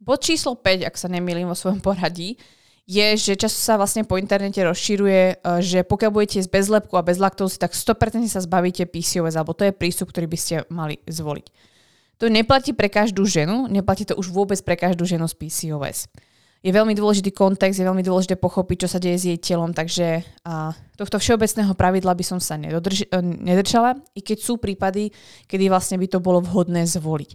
Bod 0.00 0.24
číslo 0.24 0.56
5, 0.56 0.88
ak 0.88 0.96
sa 0.96 1.12
nemýlim 1.12 1.46
vo 1.46 1.56
svojom 1.56 1.84
poradí, 1.84 2.40
je, 2.86 3.18
že 3.18 3.34
často 3.34 3.58
sa 3.58 3.76
vlastne 3.76 4.06
po 4.06 4.16
internete 4.16 4.62
rozširuje, 4.62 5.20
e, 5.20 5.34
že 5.58 5.82
pokiaľ 5.82 6.10
budete 6.14 6.38
jesť 6.38 6.50
bez 6.54 6.66
lepku 6.70 6.94
a 6.94 7.02
bez 7.02 7.18
laktózy, 7.18 7.58
tak 7.58 7.74
100% 7.74 8.30
sa 8.30 8.40
zbavíte 8.40 8.86
PCOS, 8.86 9.34
alebo 9.34 9.58
to 9.58 9.66
je 9.66 9.74
prístup, 9.74 10.14
ktorý 10.14 10.30
by 10.30 10.38
ste 10.38 10.54
mali 10.70 11.02
zvoliť. 11.04 11.75
To 12.16 12.32
neplatí 12.32 12.72
pre 12.72 12.88
každú 12.88 13.28
ženu, 13.28 13.68
neplatí 13.68 14.08
to 14.08 14.16
už 14.16 14.32
vôbec 14.32 14.56
pre 14.64 14.76
každú 14.76 15.04
ženu 15.04 15.28
z 15.28 15.36
PCOS. 15.36 16.08
Je 16.64 16.72
veľmi 16.72 16.96
dôležitý 16.96 17.30
kontext, 17.36 17.78
je 17.78 17.86
veľmi 17.86 18.00
dôležité 18.00 18.40
pochopiť, 18.40 18.76
čo 18.86 18.88
sa 18.88 18.98
deje 18.98 19.16
s 19.20 19.28
jej 19.28 19.38
telom, 19.38 19.70
takže 19.76 20.24
a, 20.42 20.72
tohto 20.96 21.20
všeobecného 21.20 21.76
pravidla 21.76 22.16
by 22.16 22.24
som 22.24 22.40
sa 22.40 22.56
nedodrž- 22.56 23.12
e, 23.12 23.20
nedržala, 23.20 24.00
i 24.16 24.24
keď 24.24 24.38
sú 24.40 24.56
prípady, 24.56 25.12
kedy 25.46 25.68
vlastne 25.68 26.00
by 26.00 26.08
to 26.08 26.18
bolo 26.18 26.40
vhodné 26.40 26.88
zvoliť. 26.88 27.30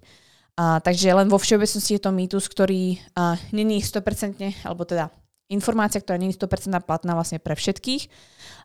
A, 0.57 0.81
takže 0.81 1.13
len 1.13 1.29
vo 1.29 1.37
všeobecnosti 1.37 1.95
je 1.95 2.01
to 2.01 2.11
mýtus, 2.11 2.49
ktorý 2.49 2.97
a, 3.15 3.37
není 3.53 3.79
100%, 3.79 4.65
alebo 4.67 4.83
teda 4.83 5.13
informácia, 5.53 6.01
ktorá 6.01 6.17
nie 6.17 6.33
je 6.33 6.41
100% 6.41 6.81
platná 6.83 7.13
vlastne 7.13 7.37
pre 7.37 7.53
všetkých 7.53 8.09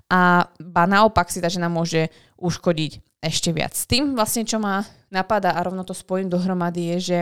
a 0.06 0.46
ba 0.62 0.84
naopak 0.86 1.34
si 1.34 1.42
tá 1.42 1.50
žena 1.50 1.66
môže 1.66 2.14
uškodiť 2.38 3.15
ešte 3.26 3.50
viac. 3.50 3.74
Tým 3.74 4.14
vlastne, 4.14 4.46
čo 4.46 4.62
ma 4.62 4.86
napadá 5.10 5.58
a 5.58 5.64
rovno 5.66 5.82
to 5.82 5.92
spojím 5.92 6.30
dohromady, 6.30 6.96
je, 6.96 6.98
že 7.02 7.18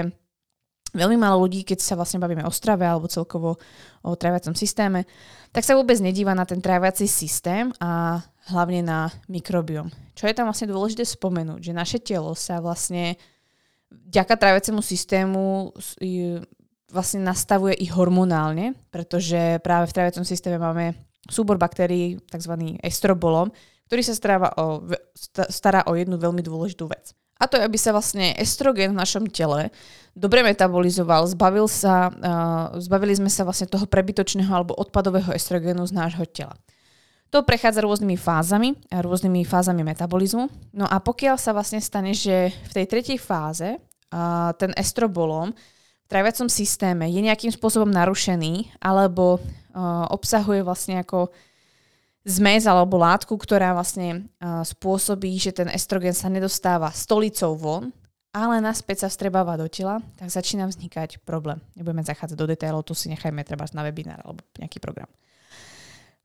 veľmi 0.95 1.19
málo 1.19 1.43
ľudí, 1.43 1.67
keď 1.67 1.83
sa 1.83 1.99
vlastne 1.99 2.23
bavíme 2.23 2.47
o 2.47 2.53
strave 2.55 2.87
alebo 2.87 3.11
celkovo 3.11 3.59
o 4.07 4.11
tráviacom 4.15 4.55
systéme, 4.55 5.09
tak 5.51 5.67
sa 5.67 5.75
vôbec 5.75 5.99
nedíva 5.99 6.33
na 6.33 6.47
ten 6.47 6.63
tráviaci 6.63 7.11
systém 7.11 7.75
a 7.83 8.23
hlavne 8.55 8.85
na 8.85 9.11
mikrobiom. 9.27 9.91
Čo 10.15 10.31
je 10.31 10.37
tam 10.37 10.47
vlastne 10.47 10.71
dôležité 10.71 11.03
spomenúť, 11.03 11.61
že 11.61 11.73
naše 11.75 11.99
telo 11.99 12.37
sa 12.39 12.63
vlastne 12.63 13.19
vďaka 13.91 14.35
tráviacemu 14.39 14.81
systému 14.81 15.75
vlastne 16.95 17.21
nastavuje 17.27 17.75
i 17.83 17.91
hormonálne, 17.91 18.79
pretože 18.95 19.59
práve 19.67 19.91
v 19.91 19.95
traviacom 19.99 20.23
systéme 20.23 20.63
máme 20.63 20.95
súbor 21.27 21.59
baktérií, 21.59 22.23
tzv. 22.31 22.79
estrobolom, 22.85 23.51
ktorý 23.95 24.11
sa 24.11 24.19
stará 24.19 24.51
o, 24.59 24.83
stará 25.47 25.87
o 25.87 25.95
jednu 25.95 26.19
veľmi 26.19 26.43
dôležitú 26.43 26.91
vec. 26.91 27.15
A 27.39 27.47
to 27.47 27.55
je, 27.55 27.63
aby 27.63 27.79
sa 27.79 27.95
vlastne 27.95 28.35
estrogen 28.35 28.91
v 28.91 28.99
našom 28.99 29.31
tele 29.31 29.71
dobre 30.19 30.43
metabolizoval, 30.43 31.31
zbavil 31.31 31.71
sa, 31.71 32.11
uh, 32.11 32.75
zbavili 32.83 33.15
sme 33.15 33.31
sa 33.31 33.47
vlastne 33.47 33.71
toho 33.71 33.87
prebytočného 33.87 34.51
alebo 34.51 34.75
odpadového 34.75 35.31
estrogenu 35.31 35.87
z 35.87 35.95
nášho 35.95 36.27
tela. 36.27 36.59
To 37.31 37.47
prechádza 37.47 37.87
rôznymi 37.87 38.19
fázami, 38.19 38.75
rôznymi 38.91 39.47
fázami 39.47 39.87
metabolizmu. 39.87 40.75
No 40.75 40.91
a 40.91 40.99
pokiaľ 40.99 41.39
sa 41.39 41.55
vlastne 41.55 41.79
stane, 41.79 42.15
že 42.15 42.51
v 42.51 42.73
tej 42.75 42.87
tretej 42.91 43.19
fáze 43.23 43.79
uh, 43.79 44.51
ten 44.59 44.75
estrobolom 44.75 45.55
tráviacom 46.11 46.51
systéme 46.51 47.07
je 47.11 47.23
nejakým 47.23 47.55
spôsobom 47.55 47.95
narušený 47.95 48.75
alebo 48.83 49.39
uh, 49.39 50.07
obsahuje 50.11 50.67
vlastne 50.67 50.99
ako 50.99 51.31
zmes 52.25 52.65
alebo 52.65 52.97
látku, 52.97 53.37
ktorá 53.37 53.77
vlastne 53.77 54.25
uh, 54.41 54.65
spôsobí, 54.65 55.37
že 55.37 55.53
ten 55.53 55.69
estrogen 55.69 56.17
sa 56.17 56.33
nedostáva 56.33 56.89
stolicou 56.91 57.53
von, 57.55 57.93
ale 58.35 58.59
naspäť 58.59 59.07
sa 59.07 59.09
vstrebáva 59.13 59.55
do 59.55 59.71
tela, 59.71 60.03
tak 60.19 60.27
začína 60.27 60.67
vznikať 60.67 61.23
problém. 61.23 61.63
Nebudeme 61.79 62.03
zachádzať 62.03 62.35
do 62.35 62.51
detailov, 62.51 62.83
tu 62.83 62.97
si 62.97 63.07
nechajme 63.07 63.47
treba 63.47 63.63
na 63.71 63.87
webinár 63.87 64.19
alebo 64.27 64.43
nejaký 64.59 64.83
program. 64.83 65.07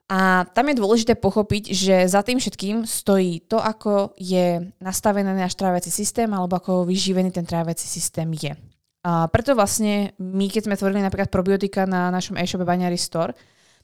A 0.09 0.41
tam 0.57 0.65
je 0.73 0.81
dôležité 0.81 1.13
pochopiť, 1.13 1.69
že 1.69 2.09
za 2.09 2.25
tým 2.25 2.41
všetkým 2.41 2.81
stojí 2.81 3.45
to, 3.45 3.61
ako 3.61 4.17
je 4.17 4.73
nastavený 4.81 5.37
náš 5.37 5.53
tráviaci 5.53 5.93
systém 5.93 6.25
alebo 6.33 6.57
ako 6.57 6.89
vyživený 6.89 7.29
ten 7.29 7.45
tráviaci 7.45 7.85
systém 7.85 8.25
je. 8.33 8.57
A 9.05 9.29
preto 9.29 9.53
vlastne 9.53 10.17
my, 10.17 10.49
keď 10.49 10.65
sme 10.65 10.79
tvorili 10.81 11.05
napríklad 11.05 11.29
probiotika 11.29 11.85
na 11.85 12.09
našom 12.09 12.41
e-shope 12.41 12.65
Baňary 12.65 12.97
Store, 12.97 13.37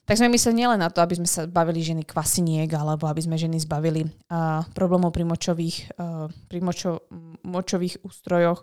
tak 0.06 0.22
sme 0.22 0.30
mysleli 0.30 0.62
nielen 0.62 0.78
na 0.78 0.86
to, 0.86 1.02
aby 1.02 1.18
sme 1.18 1.26
sa 1.26 1.50
bavili 1.50 1.82
ženy 1.82 2.06
kvasiniek, 2.06 2.70
alebo 2.70 3.10
aby 3.10 3.26
sme 3.26 3.34
ženy 3.34 3.58
zbavili 3.58 4.06
uh, 4.06 4.62
problémov 4.70 5.10
pri 5.10 5.26
močových, 5.26 5.98
uh, 5.98 6.30
pri 6.46 6.62
močo, 6.62 7.10
močových 7.42 8.06
ústrojoch. 8.06 8.62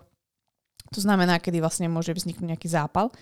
To 0.96 1.00
znamená, 1.04 1.36
kedy 1.36 1.60
vlastne 1.60 1.92
môže 1.92 2.16
vzniknúť 2.16 2.56
nejaký 2.56 2.68
zápal. 2.72 3.12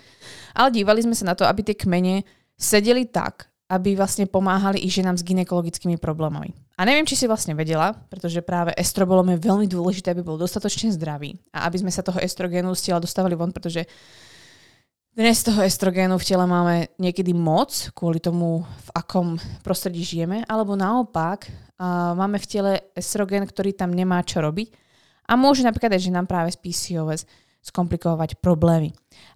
Ale 0.55 0.71
dívali 0.71 1.03
sme 1.03 1.19
sa 1.19 1.27
na 1.27 1.35
to, 1.35 1.43
aby 1.43 1.67
tie 1.67 1.75
kmene 1.75 2.23
sedeli 2.55 3.03
tak, 3.11 3.51
aby 3.67 3.99
vlastne 3.99 4.23
pomáhali 4.23 4.79
i 4.79 4.87
ženám 4.87 5.19
s 5.19 5.27
ginekologickými 5.27 5.99
problémami. 5.99 6.55
A 6.79 6.87
neviem, 6.87 7.05
či 7.05 7.19
si 7.19 7.25
vlastne 7.29 7.53
vedela, 7.53 7.93
pretože 8.07 8.41
práve 8.41 8.73
estrobolom 8.79 9.35
je 9.35 9.45
veľmi 9.45 9.67
dôležité, 9.69 10.15
aby 10.15 10.25
bol 10.25 10.41
dostatočne 10.41 10.95
zdravý 10.95 11.37
a 11.53 11.69
aby 11.69 11.83
sme 11.83 11.91
sa 11.93 12.01
toho 12.01 12.17
estrogénu 12.17 12.73
tela 12.79 13.03
dostávali 13.03 13.37
von, 13.37 13.53
pretože 13.53 13.85
dnes 15.13 15.45
toho 15.45 15.61
estrogénu 15.61 16.17
v 16.17 16.25
tele 16.25 16.45
máme 16.49 16.89
niekedy 16.97 17.37
moc 17.37 17.69
kvôli 17.93 18.17
tomu, 18.17 18.65
v 18.65 18.89
akom 18.97 19.37
prostredí 19.61 20.01
žijeme, 20.01 20.41
alebo 20.49 20.73
naopak 20.73 21.53
máme 22.17 22.41
v 22.41 22.49
tele 22.49 22.73
estrogén, 22.97 23.45
ktorý 23.45 23.77
tam 23.77 23.93
nemá 23.93 24.25
čo 24.25 24.41
robiť 24.41 24.73
a 25.29 25.37
môže 25.37 25.61
napríklad 25.61 25.93
aj, 25.93 26.01
že 26.09 26.15
nám 26.15 26.25
práve 26.25 26.49
z 26.49 26.57
PCOS 26.57 27.29
skomplikovať 27.61 28.41
problémy 28.41 28.91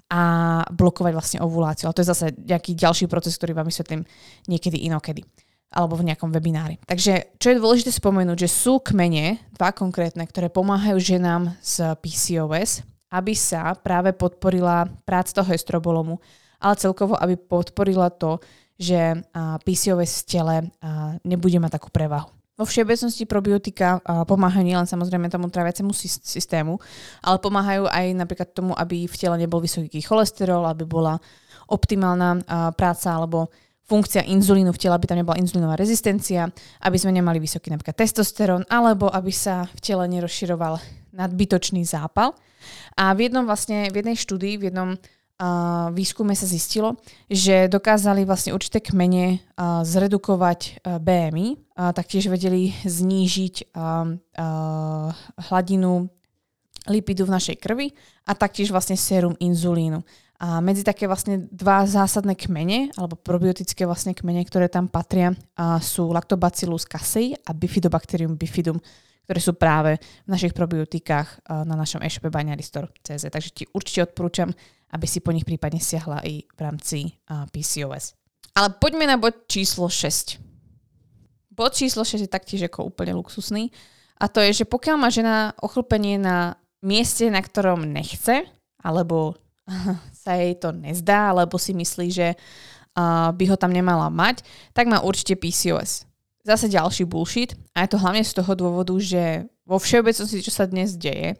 a 0.09 0.65
blokovať 0.73 1.13
vlastne 1.13 1.39
ovuláciu. 1.45 1.87
Ale 1.87 1.95
to 1.95 2.03
je 2.03 2.11
zase 2.11 2.25
nejaký 2.35 2.73
ďalší 2.73 3.05
proces, 3.05 3.37
ktorý 3.37 3.53
vám 3.53 3.69
vysvetlím 3.69 4.01
niekedy 4.49 4.81
inokedy 4.89 5.23
alebo 5.67 5.99
v 5.99 6.09
nejakom 6.09 6.33
webinári. 6.33 6.81
Takže 6.89 7.37
čo 7.37 7.53
je 7.53 7.59
dôležité 7.61 7.91
spomenúť, 7.93 8.47
že 8.47 8.49
sú 8.49 8.81
kmene, 8.81 9.37
dva 9.53 9.75
konkrétne, 9.75 10.25
ktoré 10.25 10.49
pomáhajú 10.49 10.97
ženám 10.97 11.53
s 11.59 11.83
PCOS, 12.01 12.87
aby 13.07 13.33
sa 13.35 13.71
práve 13.77 14.11
podporila 14.11 14.87
práca 15.07 15.31
toho 15.31 15.51
estrobolomu, 15.55 16.19
ale 16.59 16.75
celkovo, 16.75 17.15
aby 17.15 17.39
podporila 17.39 18.11
to, 18.11 18.41
že 18.77 19.25
PCOS 19.63 20.21
v 20.21 20.27
tele 20.27 20.55
nebude 21.25 21.57
mať 21.57 21.81
takú 21.81 21.89
prevahu. 21.89 22.29
Vo 22.57 22.65
všeobecnosti 22.65 23.29
probiotika 23.29 24.01
pomáhajú 24.25 24.65
nielen 24.65 24.89
samozrejme 24.89 25.29
tomu 25.29 25.45
traviacemu 25.53 25.93
systému, 26.25 26.81
ale 27.21 27.37
pomáhajú 27.37 27.85
aj 27.85 28.05
napríklad 28.17 28.49
tomu, 28.49 28.73
aby 28.73 29.05
v 29.05 29.13
tele 29.13 29.37
nebol 29.37 29.61
vysoký 29.61 30.01
cholesterol, 30.01 30.65
aby 30.65 30.81
bola 30.81 31.21
optimálna 31.69 32.41
práca 32.73 33.13
alebo 33.13 33.53
funkcia 33.85 34.25
inzulínu 34.25 34.73
v 34.73 34.81
tele, 34.81 34.97
aby 34.97 35.05
tam 35.05 35.21
nebola 35.21 35.37
inzulínová 35.37 35.77
rezistencia, 35.77 36.49
aby 36.81 36.97
sme 36.97 37.13
nemali 37.13 37.37
vysoký 37.37 37.69
napríklad 37.69 37.95
testosterón, 37.95 38.65
alebo 38.67 39.05
aby 39.07 39.29
sa 39.29 39.69
v 39.77 39.79
tele 39.79 40.09
nerozširoval 40.09 40.81
nadbytočný 41.17 41.81
zápal. 41.83 42.37
A 42.93 43.11
v 43.17 43.29
jednom 43.29 43.43
vlastne, 43.49 43.89
v 43.89 44.05
jednej 44.05 44.17
štúdii, 44.17 44.61
v 44.61 44.63
jednom 44.69 44.89
uh, 44.93 45.89
výskume 45.93 46.37
sa 46.37 46.45
zistilo, 46.45 47.01
že 47.25 47.65
dokázali 47.65 48.25
vlastne 48.25 48.53
určité 48.53 48.77
kmene 48.81 49.41
uh, 49.57 49.81
zredukovať 49.81 50.59
uh, 50.85 51.01
BMI, 51.01 51.47
uh, 51.57 51.91
taktiež 51.93 52.29
vedeli 52.29 52.73
znížiť 52.85 53.73
uh, 53.73 54.13
uh, 54.13 55.09
hladinu 55.49 56.09
lipidu 56.87 57.27
v 57.27 57.35
našej 57.35 57.57
krvi 57.59 57.91
a 58.23 58.31
taktiež 58.31 58.71
vlastne 58.71 58.95
sérum 58.95 59.35
inzulínu. 59.41 60.01
A 60.37 60.61
medzi 60.61 60.85
také 60.85 61.09
vlastne 61.09 61.49
dva 61.49 61.81
zásadné 61.89 62.37
kmene, 62.37 62.93
alebo 62.93 63.17
probiotické 63.17 63.89
vlastne 63.89 64.13
kmene, 64.13 64.45
ktoré 64.45 64.69
tam 64.69 64.85
patria, 64.85 65.33
sú 65.81 66.13
Lactobacillus 66.13 66.85
casei 66.85 67.33
a 67.41 67.57
Bifidobacterium 67.57 68.37
bifidum, 68.37 68.77
ktoré 69.27 69.39
sú 69.43 69.59
práve 69.59 69.99
v 69.99 70.29
našich 70.31 70.55
probiotikách 70.55 71.51
na 71.67 71.75
našom 71.75 71.99
e-shope 71.99 72.31
baňaristor.cz. 72.31 73.27
Takže 73.27 73.49
ti 73.51 73.63
určite 73.75 74.07
odporúčam 74.07 74.55
aby 74.91 75.05
si 75.07 75.19
po 75.19 75.35
nich 75.35 75.43
prípadne 75.43 75.83
siahla 75.83 76.23
i 76.23 76.47
v 76.47 76.59
rámci 76.59 77.11
PCOS. 77.27 78.15
Ale 78.55 78.73
poďme 78.79 79.05
na 79.05 79.19
bod 79.19 79.45
číslo 79.51 79.91
6. 79.91 80.39
Bod 81.51 81.73
číslo 81.75 82.07
6 82.07 82.23
je 82.23 82.31
taktiež 82.31 82.69
ako 82.69 82.87
úplne 82.93 83.17
luxusný 83.17 83.73
a 84.17 84.25
to 84.31 84.39
je, 84.41 84.63
že 84.63 84.65
pokiaľ 84.69 84.95
má 84.97 85.09
žena 85.11 85.53
ochlpenie 85.59 86.17
na 86.17 86.57
mieste, 86.81 87.27
na 87.27 87.41
ktorom 87.43 87.85
nechce, 87.85 88.47
alebo 88.81 89.35
sa 90.23 90.39
jej 90.39 90.55
to 90.57 90.71
nezdá, 90.71 91.33
alebo 91.33 91.59
si 91.59 91.75
myslí, 91.75 92.07
že 92.09 92.37
by 93.29 93.45
ho 93.45 93.57
tam 93.61 93.69
nemala 93.69 94.09
mať, 94.09 94.41
tak 94.73 94.89
má 94.89 95.05
určite 95.05 95.37
PCOS. 95.37 96.06
Zase 96.47 96.71
ďalší 96.71 97.03
bullshit 97.03 97.59
a 97.75 97.83
je 97.83 97.91
to 97.91 97.99
hlavne 97.99 98.23
z 98.23 98.31
toho 98.31 98.55
dôvodu, 98.55 98.95
že 98.95 99.51
vo 99.67 99.75
všeobecnosti, 99.75 100.39
čo 100.39 100.55
sa 100.55 100.63
dnes 100.63 100.95
deje, 100.95 101.35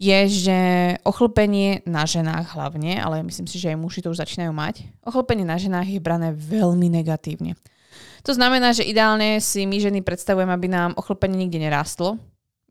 je, 0.00 0.18
že 0.26 0.58
ochlpenie 1.06 1.84
na 1.86 2.08
ženách 2.08 2.58
hlavne, 2.58 2.98
ale 2.98 3.22
myslím 3.22 3.46
si, 3.46 3.60
že 3.60 3.70
aj 3.70 3.78
muži 3.78 4.00
to 4.02 4.10
už 4.10 4.18
začínajú 4.18 4.50
mať, 4.50 4.88
ochlpenie 5.04 5.46
na 5.46 5.60
ženách 5.60 5.86
je 5.94 6.00
brané 6.02 6.32
veľmi 6.34 6.88
negatívne. 6.90 7.54
To 8.26 8.32
znamená, 8.32 8.72
že 8.72 8.88
ideálne 8.88 9.38
si 9.38 9.68
my 9.68 9.78
ženy 9.78 10.00
predstavujeme, 10.00 10.50
aby 10.50 10.66
nám 10.70 10.96
ochlpenie 10.96 11.46
nikde 11.46 11.60
nerástlo. 11.60 12.18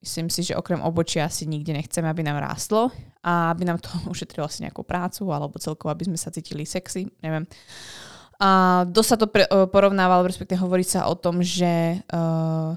Myslím 0.01 0.33
si, 0.33 0.41
že 0.41 0.57
okrem 0.57 0.81
obočia 0.81 1.29
si 1.29 1.45
nikde 1.45 1.77
nechceme, 1.77 2.09
aby 2.09 2.25
nám 2.25 2.41
rástlo 2.41 2.89
a 3.21 3.53
aby 3.53 3.69
nám 3.69 3.79
to 3.79 3.93
ušetrilo 4.13 4.49
asi 4.49 4.65
nejakú 4.65 4.81
prácu 4.81 5.29
alebo 5.29 5.61
celkovo, 5.61 5.93
aby 5.93 6.09
sme 6.09 6.17
sa 6.17 6.33
cítili 6.33 6.65
sexy, 6.65 7.05
neviem. 7.21 7.45
A 8.41 8.83
dosť 8.89 9.09
sa 9.13 9.17
to 9.21 9.27
pre, 9.29 9.45
porovnávalo, 9.69 10.25
respektíve 10.25 10.57
hovorí 10.57 10.81
sa 10.81 11.05
o 11.05 11.13
tom, 11.13 11.45
že 11.45 12.01
uh, 12.09 12.73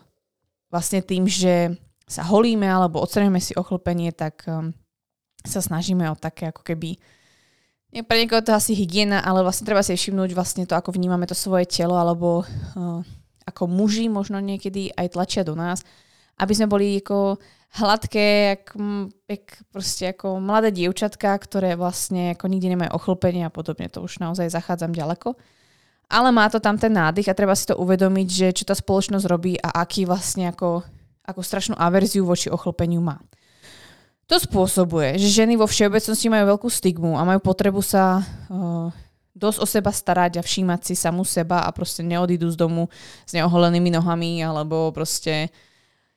vlastne 0.69 1.01
tým, 1.01 1.25
že 1.25 1.73
sa 2.05 2.21
holíme 2.21 2.69
alebo 2.69 3.01
odstraníme 3.01 3.41
si 3.41 3.57
ochlpenie, 3.57 4.13
tak 4.13 4.45
um, 4.45 4.77
sa 5.41 5.65
snažíme 5.65 6.05
o 6.13 6.21
také 6.21 6.53
ako 6.53 6.61
keby 6.61 7.01
pre 8.03 8.19
niekoho 8.19 8.43
to 8.43 8.51
asi 8.51 8.75
hygiena, 8.75 9.23
ale 9.23 9.47
vlastne 9.47 9.63
treba 9.63 9.87
si 9.87 9.95
všimnúť 9.95 10.35
vlastne 10.35 10.67
to, 10.67 10.75
ako 10.75 10.91
vnímame 10.91 11.31
to 11.31 11.39
svoje 11.39 11.71
telo, 11.71 11.95
alebo 11.95 12.43
uh, 12.43 13.07
ako 13.47 13.71
muži 13.71 14.11
možno 14.11 14.43
niekedy 14.43 14.91
aj 14.99 15.15
tlačia 15.15 15.47
do 15.47 15.55
nás, 15.55 15.87
aby 16.39 16.53
sme 16.55 16.67
boli 16.67 16.99
ako 16.99 17.39
hladké, 17.75 18.29
jak, 18.55 18.65
jak 19.27 19.45
proste 19.75 20.15
ako 20.15 20.39
mladé 20.39 20.71
dievčatka, 20.71 21.35
ktoré 21.35 21.75
vlastne 21.75 22.39
ako 22.39 22.47
nikdy 22.47 22.79
nemajú 22.79 22.91
ochlpenie 22.95 23.43
a 23.47 23.55
podobne. 23.55 23.91
To 23.91 24.07
už 24.07 24.23
naozaj 24.23 24.51
zachádzam 24.51 24.95
ďaleko. 24.95 25.35
Ale 26.07 26.31
má 26.31 26.47
to 26.53 26.63
tam 26.63 26.79
ten 26.79 26.95
nádych 26.95 27.33
a 27.33 27.35
treba 27.35 27.57
si 27.59 27.67
to 27.67 27.75
uvedomiť, 27.75 28.29
že 28.29 28.49
čo 28.63 28.65
tá 28.69 28.77
spoločnosť 28.77 29.27
robí 29.27 29.59
a 29.59 29.83
aký 29.83 30.07
vlastne 30.07 30.53
ako 30.53 30.85
ako 31.25 31.41
strašnú 31.41 31.75
averziu 31.81 32.23
voči 32.29 32.53
ochlpeniu 32.53 33.01
má. 33.01 33.17
To 34.29 34.41
spôsobuje, 34.41 35.21
že 35.21 35.45
ženy 35.45 35.61
vo 35.61 35.69
všeobecnosti 35.69 36.33
majú 36.33 36.57
veľkú 36.57 36.69
stigmu 36.69 37.17
a 37.17 37.29
majú 37.29 37.45
potrebu 37.45 37.85
sa 37.85 38.25
uh, 38.25 38.89
dosť 39.37 39.59
o 39.61 39.67
seba 39.69 39.93
starať 39.93 40.41
a 40.41 40.43
všímať 40.45 40.81
si 40.81 40.95
samú 40.97 41.25
seba 41.29 41.65
a 41.65 41.69
proste 41.77 42.01
neodídu 42.01 42.49
z 42.49 42.57
domu 42.57 42.89
s 43.29 43.37
neoholenými 43.37 43.93
nohami 43.93 44.41
alebo 44.41 44.89
proste 44.97 45.53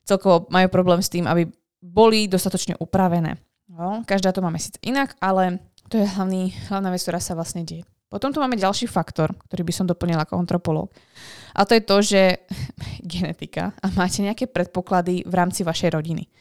celkovo 0.08 0.48
majú 0.48 0.72
problém 0.72 1.04
s 1.04 1.12
tým, 1.12 1.28
aby 1.28 1.52
boli 1.84 2.32
dostatočne 2.32 2.80
upravené. 2.80 3.38
No, 3.68 4.02
každá 4.08 4.32
to 4.32 4.40
máme 4.40 4.58
síce 4.58 4.80
inak, 4.82 5.14
ale 5.20 5.60
to 5.92 6.00
je 6.00 6.08
hlavný, 6.08 6.56
hlavná 6.72 6.90
vec, 6.90 7.04
ktorá 7.04 7.20
sa 7.20 7.36
vlastne 7.36 7.68
deje. 7.68 7.84
Potom 8.08 8.32
tu 8.32 8.40
máme 8.40 8.56
ďalší 8.56 8.88
faktor, 8.88 9.36
ktorý 9.52 9.68
by 9.68 9.74
som 9.76 9.86
doplnila 9.86 10.24
ako 10.24 10.40
antropológ. 10.40 10.88
A 11.52 11.68
to 11.68 11.76
je 11.76 11.84
to, 11.84 11.98
že 12.00 12.22
genetika 13.04 13.76
a 13.84 13.92
máte 13.92 14.24
nejaké 14.24 14.48
predpoklady 14.48 15.28
v 15.28 15.34
rámci 15.36 15.68
vašej 15.68 15.92
rodiny. 15.92 16.32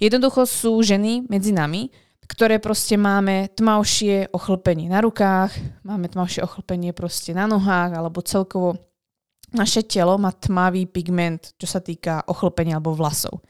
Jednoducho 0.00 0.48
sú 0.48 0.80
ženy 0.80 1.28
medzi 1.28 1.52
nami, 1.52 1.92
ktoré 2.24 2.56
proste 2.56 2.96
máme 2.96 3.52
tmavšie 3.52 4.32
ochlpenie 4.32 4.88
na 4.88 5.04
rukách, 5.04 5.52
máme 5.84 6.08
tmavšie 6.08 6.40
ochlpenie 6.40 6.96
proste 6.96 7.36
na 7.36 7.44
nohách, 7.44 7.92
alebo 7.92 8.24
celkovo 8.24 8.80
naše 9.52 9.84
telo 9.84 10.16
má 10.16 10.32
tmavý 10.32 10.88
pigment, 10.88 11.54
čo 11.60 11.68
sa 11.68 11.78
týka 11.78 12.24
ochlpenia 12.28 12.80
alebo 12.80 12.96
vlasov. 12.96 13.44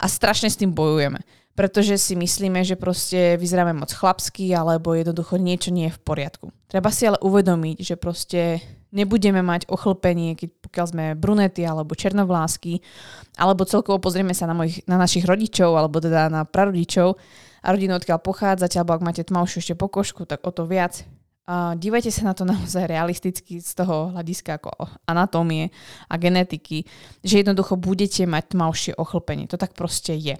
A 0.00 0.10
strašne 0.10 0.50
s 0.50 0.58
tým 0.58 0.74
bojujeme 0.74 1.22
pretože 1.60 2.00
si 2.00 2.16
myslíme, 2.16 2.64
že 2.64 2.80
proste 2.80 3.36
vyzeráme 3.36 3.76
moc 3.76 3.92
chlapsky 3.92 4.48
alebo 4.56 4.96
jednoducho 4.96 5.36
niečo 5.36 5.68
nie 5.68 5.92
je 5.92 5.96
v 5.98 6.00
poriadku. 6.00 6.46
Treba 6.64 6.88
si 6.88 7.04
ale 7.04 7.20
uvedomiť, 7.20 7.76
že 7.84 8.00
proste 8.00 8.64
nebudeme 8.96 9.44
mať 9.44 9.68
ochlpenie, 9.68 10.40
keď 10.40 10.48
pokiaľ 10.64 10.86
sme 10.88 11.04
brunety 11.20 11.60
alebo 11.68 11.92
černovlásky, 11.92 12.80
alebo 13.36 13.68
celkovo 13.68 14.00
pozrieme 14.00 14.32
sa 14.32 14.48
na, 14.48 14.56
mojich, 14.56 14.80
na 14.88 14.96
našich 14.96 15.28
rodičov 15.28 15.76
alebo 15.76 16.00
teda 16.00 16.32
na 16.32 16.48
prarodičov 16.48 17.20
a 17.60 17.66
rodinu 17.68 17.92
odkiaľ 18.00 18.24
pochádzate, 18.24 18.80
alebo 18.80 18.96
ak 18.96 19.04
máte 19.04 19.22
tmavšiu 19.28 19.60
ešte 19.60 19.74
pokožku, 19.76 20.24
tak 20.24 20.40
o 20.48 20.50
to 20.54 20.64
viac. 20.64 21.04
Dívajte 21.50 22.14
sa 22.14 22.30
na 22.30 22.34
to 22.38 22.46
naozaj 22.46 22.86
realisticky 22.86 23.58
z 23.58 23.74
toho 23.74 24.14
hľadiska 24.14 24.62
ako 24.62 24.70
anatómie 25.02 25.74
a 26.06 26.14
genetiky, 26.14 26.86
že 27.26 27.42
jednoducho 27.42 27.74
budete 27.74 28.22
mať 28.22 28.54
tmavšie 28.54 28.92
ochlpenie. 28.94 29.50
To 29.50 29.58
tak 29.58 29.74
proste 29.74 30.14
je. 30.14 30.38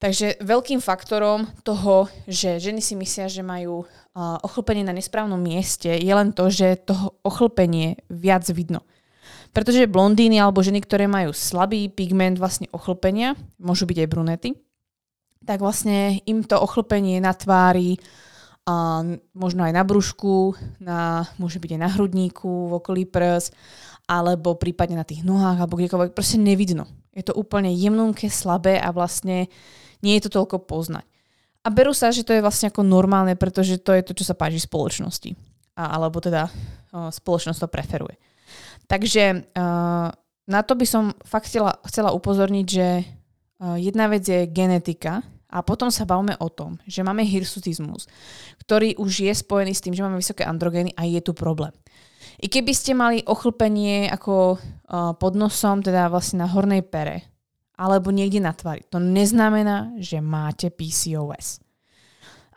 Takže 0.00 0.40
veľkým 0.44 0.80
faktorom 0.84 1.48
toho, 1.64 2.08
že 2.28 2.60
ženy 2.60 2.84
si 2.84 2.96
myslia, 3.00 3.32
že 3.32 3.40
majú 3.40 3.88
ochlpenie 4.16 4.84
na 4.84 4.96
nesprávnom 4.96 5.40
mieste, 5.40 5.88
je 5.88 6.12
len 6.12 6.32
to, 6.36 6.52
že 6.52 6.84
toho 6.84 7.16
ochlpenie 7.24 8.00
viac 8.12 8.44
vidno. 8.52 8.84
Pretože 9.56 9.88
blondíny 9.88 10.36
alebo 10.36 10.60
ženy, 10.60 10.84
ktoré 10.84 11.08
majú 11.08 11.32
slabý 11.32 11.88
pigment 11.88 12.36
vlastne 12.36 12.68
ochlpenia, 12.76 13.36
môžu 13.56 13.88
byť 13.88 13.98
aj 14.04 14.08
brunety, 14.08 14.50
tak 15.48 15.64
vlastne 15.64 16.20
im 16.28 16.44
to 16.44 16.60
ochlpenie 16.60 17.20
na 17.20 17.32
tvári, 17.32 17.96
a 18.68 19.02
možno 19.32 19.64
aj 19.64 19.72
na 19.72 19.82
brúšku, 19.82 20.54
na, 20.78 21.24
môže 21.40 21.56
byť 21.58 21.70
aj 21.76 21.80
na 21.80 21.90
hrudníku, 21.90 22.68
v 22.68 22.72
okolí 22.76 23.02
prs, 23.08 23.50
alebo 24.04 24.58
prípadne 24.58 25.00
na 25.00 25.06
tých 25.06 25.22
nohách, 25.22 25.62
alebo 25.62 25.78
kdekoľvek, 25.78 26.12
proste 26.12 26.36
nevidno. 26.36 26.84
Je 27.14 27.24
to 27.26 27.34
úplne 27.34 27.70
jemnunké, 27.72 28.30
slabé 28.30 28.78
a 28.78 28.90
vlastne 28.94 29.50
nie 30.04 30.14
je 30.18 30.28
to 30.28 30.40
toľko 30.42 30.66
poznať. 30.66 31.06
A 31.60 31.68
berú 31.68 31.92
sa, 31.92 32.08
že 32.08 32.24
to 32.24 32.32
je 32.32 32.40
vlastne 32.40 32.72
ako 32.72 32.80
normálne, 32.80 33.36
pretože 33.36 33.76
to 33.80 33.92
je 33.92 34.02
to, 34.02 34.12
čo 34.16 34.24
sa 34.24 34.38
páči 34.38 34.62
spoločnosti. 34.62 35.36
A, 35.76 35.96
alebo 35.96 36.18
teda 36.18 36.48
uh, 36.48 37.12
spoločnosť 37.12 37.60
to 37.60 37.68
preferuje. 37.68 38.16
Takže 38.88 39.52
uh, 39.54 40.08
na 40.50 40.60
to 40.64 40.72
by 40.74 40.86
som 40.88 41.14
fakt 41.22 41.52
chcela, 41.52 41.76
chcela 41.86 42.16
upozorniť, 42.16 42.66
že 42.66 42.88
uh, 43.04 43.76
jedna 43.76 44.08
vec 44.08 44.24
je 44.24 44.48
genetika 44.48 45.20
a 45.50 45.66
potom 45.66 45.90
sa 45.90 46.06
bavíme 46.06 46.38
o 46.38 46.48
tom, 46.48 46.78
že 46.86 47.02
máme 47.02 47.26
hirsutizmus, 47.26 48.06
ktorý 48.62 48.94
už 48.96 49.26
je 49.26 49.34
spojený 49.34 49.74
s 49.74 49.82
tým, 49.82 49.92
že 49.92 50.06
máme 50.06 50.22
vysoké 50.22 50.46
androgény 50.46 50.94
a 50.94 51.02
je 51.04 51.20
tu 51.20 51.34
problém. 51.34 51.74
I 52.40 52.48
keby 52.48 52.72
ste 52.72 52.96
mali 52.96 53.20
ochlpenie 53.26 54.08
ako 54.08 54.56
uh, 54.56 55.12
pod 55.18 55.34
nosom, 55.36 55.84
teda 55.84 56.08
vlastne 56.08 56.40
na 56.40 56.48
hornej 56.48 56.80
pere, 56.86 57.26
alebo 57.76 58.12
niekde 58.12 58.40
na 58.40 58.52
tvári. 58.52 58.84
To 58.92 59.00
neznamená, 59.00 59.96
že 60.00 60.20
máte 60.20 60.68
PCOS. 60.68 61.64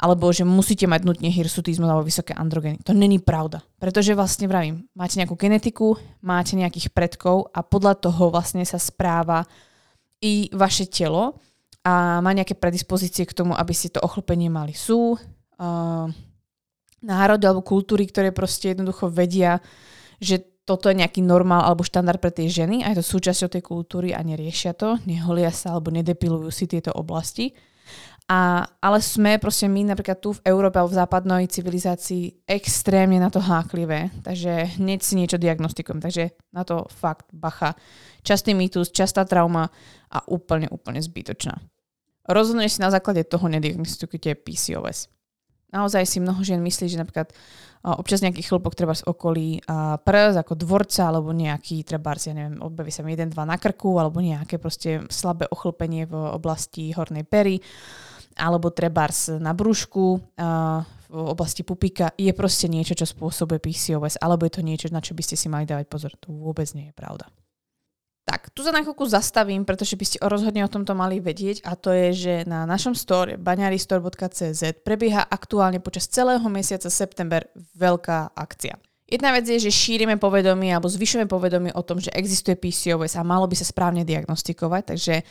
Alebo 0.03 0.35
že 0.35 0.43
musíte 0.43 0.83
mať 0.83 1.07
nutne 1.07 1.31
hirsutizmus 1.31 1.87
alebo 1.87 2.03
vysoké 2.03 2.35
androgeny. 2.35 2.83
To 2.83 2.91
není 2.91 3.23
pravda. 3.23 3.63
Pretože 3.79 4.19
vlastne 4.19 4.51
vravím, 4.51 4.83
máte 4.91 5.15
nejakú 5.15 5.39
genetiku, 5.39 5.95
máte 6.19 6.59
nejakých 6.59 6.91
predkov 6.91 7.47
a 7.55 7.63
podľa 7.63 8.03
toho 8.03 8.27
vlastne 8.27 8.67
sa 8.67 8.75
správa 8.75 9.47
i 10.19 10.51
vaše 10.51 10.91
telo 10.91 11.39
a 11.83 12.23
má 12.23 12.31
nejaké 12.31 12.55
predispozície 12.55 13.27
k 13.27 13.35
tomu, 13.35 13.51
aby 13.53 13.75
si 13.75 13.91
to 13.91 13.99
ochlpenie 13.99 14.47
mali. 14.47 14.71
Sú 14.71 15.19
uh, 15.19 16.07
národy 17.03 17.43
alebo 17.43 17.59
kultúry, 17.59 18.07
ktoré 18.07 18.31
proste 18.31 18.71
jednoducho 18.71 19.11
vedia, 19.11 19.59
že 20.23 20.39
toto 20.63 20.87
je 20.87 20.95
nejaký 20.95 21.19
normál 21.19 21.67
alebo 21.67 21.83
štandard 21.83 22.23
pre 22.23 22.31
tie 22.31 22.47
ženy 22.47 22.87
a 22.87 22.95
je 22.95 23.03
to 23.03 23.19
súčasťou 23.19 23.51
tej 23.51 23.63
kultúry 23.67 24.15
a 24.15 24.23
neriešia 24.23 24.71
to, 24.71 24.95
neholia 25.03 25.51
sa 25.51 25.75
alebo 25.75 25.91
nedepilujú 25.91 26.47
si 26.55 26.71
tieto 26.71 26.95
oblasti. 26.95 27.51
A, 28.31 28.63
ale 28.79 29.03
sme 29.03 29.35
proste 29.35 29.67
my 29.67 29.83
napríklad 29.83 30.23
tu 30.23 30.31
v 30.31 30.43
Európe 30.47 30.79
alebo 30.79 30.95
v 30.95 30.99
západnej 31.03 31.51
civilizácii 31.51 32.47
extrémne 32.47 33.19
na 33.19 33.27
to 33.27 33.43
háklivé, 33.43 34.15
takže 34.23 34.79
hneď 34.79 34.99
si 35.03 35.19
niečo 35.19 35.35
diagnostikujem, 35.35 35.99
takže 35.99 36.31
na 36.55 36.63
to 36.63 36.87
fakt 36.87 37.27
bacha. 37.35 37.75
Častý 38.23 38.55
mýtus, 38.55 38.95
častá 38.95 39.27
trauma 39.27 39.67
a 40.07 40.23
úplne, 40.31 40.71
úplne 40.71 41.03
zbytočná. 41.03 41.59
Rozhodne 42.23 42.71
si 42.71 42.79
na 42.79 42.87
základe 42.87 43.27
toho 43.27 43.51
nediagnostikujete 43.51 44.39
PCOS. 44.39 45.11
Naozaj 45.73 46.05
si 46.05 46.21
mnoho 46.21 46.37
žien 46.45 46.61
myslí, 46.61 46.85
že 46.85 47.01
napríklad 47.01 47.33
občas 47.83 48.21
nejaký 48.21 48.45
chlpok 48.45 48.77
treba 48.77 48.93
z 48.93 49.03
okolí 49.09 49.59
prs 50.05 50.37
ako 50.37 50.53
dvorca 50.53 51.09
alebo 51.09 51.33
nejaký 51.33 51.81
treba, 51.83 52.13
ja 52.15 52.31
neviem, 52.31 52.61
objaví 52.61 52.93
sa 52.93 53.01
mi 53.01 53.17
jeden, 53.17 53.33
dva 53.33 53.43
na 53.43 53.57
krku 53.57 53.97
alebo 53.97 54.21
nejaké 54.21 54.61
proste 54.61 55.03
slabé 55.09 55.49
ochlpenie 55.49 56.05
v 56.05 56.13
oblasti 56.13 56.93
hornej 56.93 57.25
pery 57.25 57.57
alebo 58.37 58.69
trebárs 58.69 59.33
na 59.41 59.51
brúšku 59.51 60.05
v 61.09 61.29
oblasti 61.29 61.65
pupíka 61.65 62.13
je 62.17 62.31
proste 62.37 62.69
niečo, 62.69 62.93
čo 62.93 63.09
spôsobuje 63.09 63.57
PCOS 63.57 64.21
alebo 64.21 64.45
je 64.45 64.53
to 64.53 64.61
niečo, 64.61 64.87
na 64.93 65.01
čo 65.01 65.17
by 65.17 65.25
ste 65.25 65.35
si 65.35 65.49
mali 65.49 65.65
dávať 65.65 65.89
pozor. 65.89 66.13
To 66.21 66.31
vôbec 66.31 66.69
nie 66.77 66.89
je 66.89 66.95
pravda. 66.95 67.27
Tak, 68.33 68.49
tu 68.49 68.65
sa 68.65 68.73
na 68.73 68.81
chvíľku 68.81 69.05
zastavím, 69.05 69.61
pretože 69.61 69.93
by 69.93 70.05
ste 70.09 70.17
rozhodne 70.25 70.65
o 70.65 70.73
tomto 70.73 70.97
mali 70.97 71.21
vedieť 71.21 71.61
a 71.69 71.77
to 71.77 71.93
je, 71.93 72.07
že 72.17 72.33
na 72.49 72.65
našom 72.65 72.97
store 72.97 73.37
baňaristore.cz 73.37 74.81
prebieha 74.81 75.21
aktuálne 75.21 75.77
počas 75.77 76.09
celého 76.09 76.41
mesiaca 76.49 76.89
september 76.89 77.45
veľká 77.77 78.33
akcia. 78.33 78.73
Jedna 79.05 79.37
vec 79.37 79.45
je, 79.45 79.61
že 79.61 79.69
šírime 79.69 80.17
povedomie 80.17 80.73
alebo 80.73 80.89
zvyšujeme 80.89 81.29
povedomie 81.29 81.77
o 81.77 81.85
tom, 81.85 82.01
že 82.01 82.09
existuje 82.09 82.57
PCOS 82.57 83.21
a 83.21 83.21
malo 83.21 83.45
by 83.45 83.53
sa 83.53 83.69
správne 83.69 84.01
diagnostikovať, 84.01 84.97
takže 84.97 85.21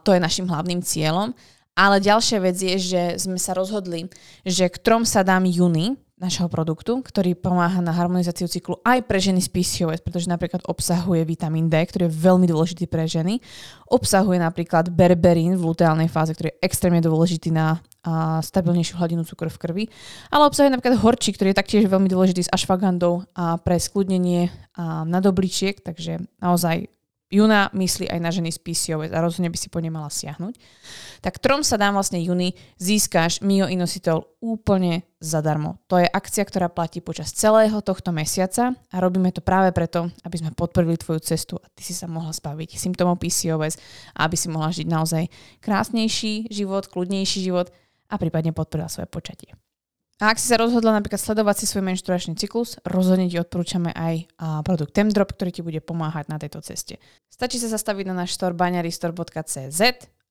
to 0.00 0.16
je 0.16 0.24
našim 0.24 0.48
hlavným 0.48 0.80
cieľom. 0.80 1.36
Ale 1.76 2.00
ďalšia 2.00 2.40
vec 2.40 2.56
je, 2.56 2.76
že 2.80 3.02
sme 3.20 3.36
sa 3.36 3.52
rozhodli, 3.52 4.08
že 4.48 4.72
k 4.72 4.80
trom 4.80 5.04
sadám 5.04 5.44
júni 5.44 6.00
našeho 6.20 6.52
produktu, 6.52 7.00
ktorý 7.00 7.32
pomáha 7.32 7.80
na 7.80 7.96
harmonizáciu 7.96 8.44
cyklu 8.44 8.76
aj 8.84 9.08
pre 9.08 9.16
ženy 9.16 9.40
z 9.40 9.48
PCOS, 9.48 10.04
pretože 10.04 10.28
napríklad 10.28 10.60
obsahuje 10.68 11.24
vitamín 11.24 11.72
D, 11.72 11.80
ktorý 11.80 12.06
je 12.06 12.16
veľmi 12.20 12.44
dôležitý 12.44 12.84
pre 12.86 13.08
ženy. 13.08 13.40
Obsahuje 13.88 14.36
napríklad 14.36 14.92
berberín 14.92 15.56
v 15.56 15.72
luteálnej 15.72 16.12
fáze, 16.12 16.36
ktorý 16.36 16.52
je 16.52 16.60
extrémne 16.60 17.00
dôležitý 17.00 17.48
na 17.50 17.80
a 18.00 18.40
stabilnejšiu 18.40 18.96
hladinu 18.96 19.28
cukru 19.28 19.52
v 19.52 19.60
krvi. 19.60 19.84
Ale 20.32 20.48
obsahuje 20.48 20.72
napríklad 20.72 20.96
horčík, 21.04 21.36
ktorý 21.36 21.52
je 21.52 21.60
taktiež 21.60 21.84
veľmi 21.84 22.08
dôležitý 22.08 22.48
s 22.48 22.52
ašfagandou 22.52 23.28
a 23.36 23.60
pre 23.60 23.76
skľudnenie 23.76 24.48
a 24.76 25.04
nadobličiek, 25.04 25.84
takže 25.84 26.24
naozaj 26.40 26.88
Juna 27.30 27.70
myslí 27.70 28.10
aj 28.10 28.18
na 28.18 28.34
ženy 28.34 28.50
z 28.50 28.58
PCOS 28.58 29.14
a 29.14 29.22
rozhodne 29.22 29.54
by 29.54 29.58
si 29.58 29.70
po 29.70 29.78
ne 29.78 29.86
mala 29.86 30.10
siahnuť. 30.10 30.58
Tak 31.22 31.38
trom 31.38 31.62
sa 31.62 31.78
dám 31.78 31.94
vlastne 31.94 32.18
Juni 32.18 32.58
získáš 32.74 33.38
Mio 33.46 33.70
Inositol 33.70 34.26
úplne 34.42 35.06
zadarmo. 35.22 35.78
To 35.86 36.02
je 36.02 36.10
akcia, 36.10 36.42
ktorá 36.42 36.66
platí 36.66 36.98
počas 36.98 37.30
celého 37.30 37.78
tohto 37.86 38.10
mesiaca 38.10 38.74
a 38.74 38.96
robíme 38.98 39.30
to 39.30 39.46
práve 39.46 39.70
preto, 39.70 40.10
aby 40.26 40.36
sme 40.42 40.50
podporili 40.58 40.98
tvoju 40.98 41.22
cestu 41.22 41.54
a 41.62 41.70
ty 41.70 41.86
si 41.86 41.94
sa 41.94 42.10
mohla 42.10 42.34
spaviť 42.34 42.74
symptómov 42.74 43.22
PCOS 43.22 43.78
a 44.18 44.26
aby 44.26 44.34
si 44.34 44.50
mohla 44.50 44.74
žiť 44.74 44.90
naozaj 44.90 45.30
krásnejší 45.62 46.50
život, 46.50 46.90
kľudnejší 46.90 47.46
život 47.46 47.70
a 48.10 48.18
prípadne 48.18 48.50
podporila 48.50 48.90
svoje 48.90 49.06
počatie. 49.06 49.54
A 50.20 50.28
ak 50.28 50.36
si 50.36 50.52
sa 50.52 50.60
rozhodla 50.60 50.92
napríklad 50.92 51.16
sledovať 51.16 51.64
si 51.64 51.66
svoj 51.66 51.80
menštruačný 51.88 52.36
cyklus, 52.36 52.76
rozhodne 52.84 53.32
ti 53.32 53.40
odporúčame 53.40 53.88
aj 53.88 54.28
produkt 54.68 54.92
Temdrop, 54.92 55.32
ktorý 55.32 55.50
ti 55.50 55.64
bude 55.64 55.80
pomáhať 55.80 56.28
na 56.28 56.36
tejto 56.36 56.60
ceste. 56.60 57.00
Stačí 57.32 57.56
sa 57.56 57.72
zastaviť 57.72 58.04
na 58.12 58.24
náš 58.24 58.36
store 58.36 58.52
baňaristore.cz 58.52 59.80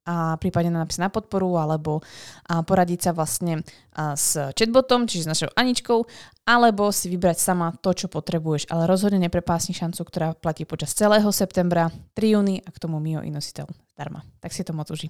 a 0.06 0.38
prípadne 0.38 0.74
napísať 0.74 1.06
na 1.06 1.12
podporu 1.14 1.58
alebo 1.58 2.06
poradiť 2.46 3.10
sa 3.10 3.12
vlastne 3.18 3.66
s 3.98 4.38
chatbotom, 4.54 5.10
čiže 5.10 5.26
s 5.26 5.32
našou 5.34 5.50
Aničkou, 5.58 6.06
alebo 6.46 6.94
si 6.94 7.10
vybrať 7.10 7.38
sama 7.42 7.74
to, 7.78 7.94
čo 7.94 8.10
potrebuješ, 8.10 8.70
ale 8.70 8.86
rozhodne 8.86 9.18
neprepásni 9.22 9.74
šancu, 9.74 10.02
ktorá 10.06 10.38
platí 10.38 10.70
počas 10.70 10.94
celého 10.94 11.30
septembra, 11.34 11.90
3 12.14 12.38
júny 12.38 12.62
a 12.62 12.70
k 12.70 12.78
tomu 12.78 13.02
Mio 13.02 13.26
Inositel 13.26 13.66
darma. 13.98 14.22
Tak 14.38 14.54
si 14.54 14.62
to 14.62 14.74
moc 14.74 14.90
uži. 14.94 15.10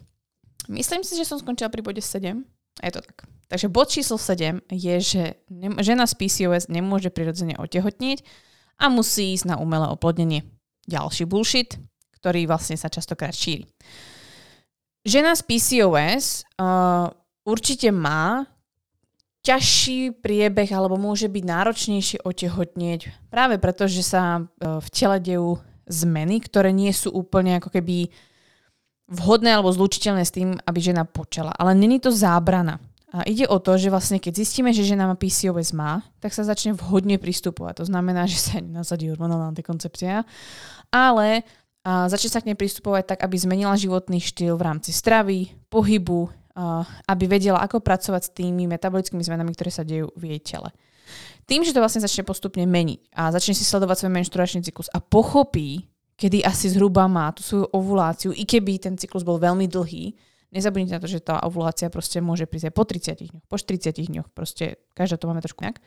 Myslím 0.68 1.04
si, 1.04 1.16
že 1.20 1.28
som 1.28 1.40
skončila 1.40 1.68
pri 1.68 1.84
bode 1.84 2.04
7. 2.04 2.59
Je 2.80 2.92
to 2.94 3.02
tak. 3.02 3.28
Takže 3.50 3.68
bod 3.68 3.90
číslo 3.90 4.22
7 4.22 4.62
je, 4.70 4.96
že 5.02 5.24
žena 5.82 6.06
z 6.06 6.14
PCOS 6.14 6.70
nemôže 6.70 7.10
prirodzene 7.10 7.58
otehotnieť 7.58 8.22
a 8.78 8.94
musí 8.94 9.34
ísť 9.34 9.50
na 9.50 9.56
umelé 9.58 9.90
oplodnenie. 9.90 10.46
Ďalší 10.86 11.26
bullshit, 11.26 11.82
ktorý 12.22 12.46
vlastne 12.46 12.78
sa 12.78 12.94
častokrát 12.94 13.34
šíri. 13.34 13.66
Žena 15.02 15.34
z 15.34 15.42
PCOS 15.50 16.46
uh, 16.62 17.10
určite 17.48 17.90
má 17.90 18.46
ťažší 19.42 20.14
priebeh 20.20 20.70
alebo 20.70 21.00
môže 21.00 21.26
byť 21.26 21.44
náročnejšie 21.44 22.18
otehotnieť 22.22 23.32
práve 23.34 23.58
preto, 23.58 23.90
že 23.90 24.06
sa 24.06 24.46
uh, 24.46 24.78
v 24.78 24.88
tele 24.94 25.18
dejú 25.18 25.58
zmeny, 25.90 26.38
ktoré 26.46 26.70
nie 26.70 26.94
sú 26.94 27.10
úplne 27.10 27.58
ako 27.58 27.74
keby 27.74 28.14
vhodné 29.10 29.58
alebo 29.58 29.74
zlučiteľné 29.74 30.24
s 30.24 30.32
tým, 30.32 30.56
aby 30.64 30.80
žena 30.80 31.04
počala. 31.04 31.52
Ale 31.58 31.74
není 31.74 31.98
to 31.98 32.14
zábrana. 32.14 32.78
A 33.10 33.26
ide 33.26 33.50
o 33.50 33.58
to, 33.58 33.74
že 33.74 33.90
vlastne 33.90 34.22
keď 34.22 34.46
zistíme, 34.46 34.70
že 34.70 34.86
žena 34.86 35.10
má 35.10 35.18
PCOS 35.18 35.74
má, 35.74 36.06
tak 36.22 36.30
sa 36.30 36.46
začne 36.46 36.78
vhodne 36.78 37.18
pristupovať. 37.18 37.82
To 37.82 37.86
znamená, 37.90 38.30
že 38.30 38.38
sa 38.38 38.62
nasadí 38.82 39.10
hormonálna 39.10 39.50
antikoncepcia, 39.50 40.24
ale 40.94 41.44
a 41.80 42.12
začne 42.12 42.30
sa 42.30 42.44
k 42.44 42.52
nej 42.52 42.60
pristupovať 42.60 43.16
tak, 43.16 43.20
aby 43.24 43.40
zmenila 43.40 43.80
životný 43.80 44.20
štýl 44.20 44.60
v 44.60 44.66
rámci 44.68 44.92
stravy, 44.92 45.56
pohybu, 45.72 46.28
a 46.60 46.84
aby 47.08 47.40
vedela, 47.40 47.64
ako 47.64 47.80
pracovať 47.80 48.22
s 48.28 48.34
tými 48.36 48.68
metabolickými 48.68 49.24
zmenami, 49.24 49.56
ktoré 49.56 49.72
sa 49.72 49.88
dejú 49.88 50.12
v 50.20 50.36
jej 50.36 50.42
tele. 50.44 50.70
Tým, 51.48 51.64
že 51.64 51.72
to 51.72 51.80
vlastne 51.80 52.04
začne 52.04 52.28
postupne 52.28 52.68
meniť 52.68 53.16
a 53.16 53.32
začne 53.32 53.56
si 53.56 53.64
sledovať 53.64 54.06
svoj 54.06 54.12
menštruačný 54.12 54.60
cyklus 54.68 54.92
a 54.92 55.00
pochopí, 55.00 55.88
kedy 56.20 56.44
asi 56.44 56.68
zhruba 56.68 57.08
má 57.08 57.32
tú 57.32 57.40
svoju 57.40 57.72
ovuláciu, 57.72 58.36
i 58.36 58.44
keby 58.44 58.76
ten 58.76 59.00
cyklus 59.00 59.24
bol 59.24 59.40
veľmi 59.40 59.72
dlhý. 59.72 60.12
Nezabudnite 60.52 61.00
na 61.00 61.02
to, 61.02 61.08
že 61.08 61.24
tá 61.24 61.40
ovulácia 61.48 61.88
proste 61.88 62.20
môže 62.20 62.44
prísť 62.44 62.70
aj 62.70 62.76
po 62.76 62.84
30 62.84 63.24
dňoch, 63.32 63.46
po 63.48 63.56
40 63.56 63.96
dňoch, 63.96 64.28
proste 64.36 64.84
každá 64.92 65.16
to 65.16 65.32
máme 65.32 65.40
trošku 65.40 65.64
nejak. 65.64 65.80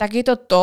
Tak 0.00 0.10
je 0.16 0.24
to 0.24 0.34
to, 0.40 0.62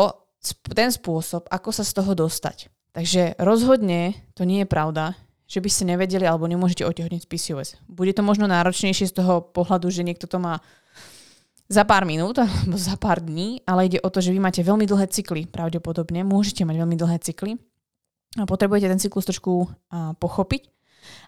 ten 0.74 0.90
spôsob, 0.90 1.46
ako 1.46 1.70
sa 1.70 1.86
z 1.86 1.92
toho 1.94 2.18
dostať. 2.18 2.72
Takže 2.90 3.38
rozhodne 3.38 4.18
to 4.34 4.42
nie 4.42 4.66
je 4.66 4.68
pravda, 4.68 5.14
že 5.46 5.62
by 5.62 5.68
ste 5.70 5.94
nevedeli 5.94 6.24
alebo 6.26 6.48
nemôžete 6.50 6.82
otehotniť 6.82 7.22
z 7.22 7.30
PCOS. 7.30 7.68
Bude 7.86 8.10
to 8.10 8.26
možno 8.26 8.50
náročnejšie 8.50 9.06
z 9.06 9.14
toho 9.14 9.44
pohľadu, 9.44 9.86
že 9.92 10.02
niekto 10.02 10.26
to 10.26 10.40
má 10.40 10.58
za 11.68 11.84
pár 11.86 12.08
minút 12.08 12.40
alebo 12.42 12.74
za 12.74 12.96
pár 12.98 13.22
dní, 13.22 13.62
ale 13.68 13.86
ide 13.86 14.02
o 14.02 14.10
to, 14.10 14.18
že 14.18 14.32
vy 14.32 14.40
máte 14.40 14.64
veľmi 14.64 14.88
dlhé 14.88 15.06
cykly, 15.12 15.46
pravdepodobne, 15.46 16.24
môžete 16.24 16.64
mať 16.64 16.76
veľmi 16.82 16.96
dlhé 16.96 17.18
cykly 17.20 17.60
potrebujete 18.42 18.90
ten 18.90 18.98
cyklus 18.98 19.30
trošku 19.30 19.70
pochopiť 20.18 20.66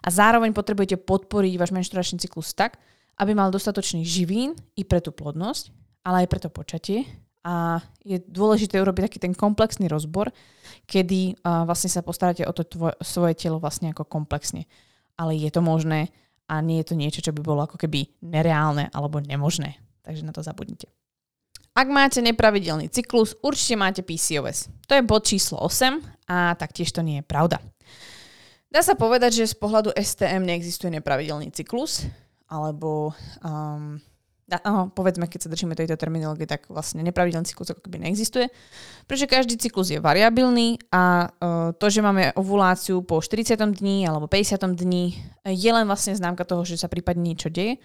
a 0.03 0.11
zároveň 0.11 0.51
potrebujete 0.51 0.99
podporiť 0.99 1.53
váš 1.55 1.71
menštruačný 1.71 2.19
cyklus 2.19 2.51
tak, 2.51 2.75
aby 3.17 3.31
mal 3.31 3.47
dostatočný 3.49 4.03
živín 4.03 4.53
i 4.75 4.83
pre 4.83 4.99
tú 4.99 5.15
plodnosť, 5.15 5.71
ale 6.03 6.25
aj 6.25 6.27
pre 6.27 6.39
to 6.43 6.49
počatie. 6.51 7.07
A 7.47 7.79
je 8.03 8.19
dôležité 8.19 8.75
urobiť 8.83 9.07
taký 9.07 9.17
ten 9.23 9.31
komplexný 9.31 9.87
rozbor, 9.87 10.35
kedy 10.83 11.39
vlastne 11.43 11.87
sa 11.87 12.03
postaráte 12.03 12.43
o 12.43 12.51
to 12.51 12.67
tvoje, 12.67 12.99
svoje 12.99 13.39
telo 13.39 13.63
vlastne 13.63 13.95
ako 13.95 14.03
komplexne. 14.03 14.67
Ale 15.15 15.31
je 15.39 15.47
to 15.47 15.63
možné 15.63 16.11
a 16.51 16.59
nie 16.59 16.83
je 16.83 16.91
to 16.91 16.99
niečo, 16.99 17.23
čo 17.23 17.31
by 17.31 17.39
bolo 17.39 17.63
ako 17.63 17.79
keby 17.79 18.19
nereálne 18.19 18.91
alebo 18.91 19.23
nemožné. 19.23 19.79
Takže 20.03 20.27
na 20.27 20.35
to 20.35 20.43
zabudnite. 20.43 20.91
Ak 21.77 21.93
máte 21.93 22.25
nepravidelný 22.25 22.89
cyklus, 22.89 23.37
určite 23.45 23.77
máte 23.77 24.01
PCOS. 24.01 24.73
To 24.89 24.97
je 24.97 25.05
bod 25.05 25.21
číslo 25.21 25.61
8 25.61 26.01
a 26.25 26.57
taktiež 26.57 26.89
to 26.89 27.05
nie 27.05 27.21
je 27.21 27.25
pravda. 27.29 27.61
Dá 28.73 28.81
sa 28.81 28.97
povedať, 28.97 29.45
že 29.45 29.53
z 29.53 29.61
pohľadu 29.61 29.93
STM 29.93 30.41
neexistuje 30.41 30.89
nepravidelný 30.97 31.53
cyklus, 31.53 32.09
alebo 32.49 33.13
um, 33.45 34.01
no, 34.49 34.89
povedzme, 34.89 35.29
keď 35.29 35.45
sa 35.45 35.53
držíme 35.53 35.77
tejto 35.77 36.01
terminológie, 36.01 36.49
tak 36.49 36.65
vlastne 36.65 37.05
nepravidelný 37.05 37.45
cyklus 37.45 37.69
ako 37.69 37.85
keby 37.85 38.09
neexistuje, 38.09 38.49
pretože 39.05 39.29
každý 39.29 39.61
cyklus 39.61 39.93
je 39.93 40.01
variabilný 40.01 40.81
a 40.89 41.29
uh, 41.29 41.77
to, 41.77 41.93
že 41.93 42.01
máme 42.01 42.33
ovuláciu 42.33 43.05
po 43.05 43.21
40. 43.21 43.53
dní 43.53 44.09
alebo 44.09 44.25
50. 44.25 44.65
dní, 44.73 45.13
je 45.45 45.69
len 45.69 45.85
vlastne 45.85 46.17
známka 46.17 46.41
toho, 46.41 46.65
že 46.65 46.81
sa 46.81 46.89
prípadne 46.89 47.21
niečo 47.21 47.53
deje 47.53 47.77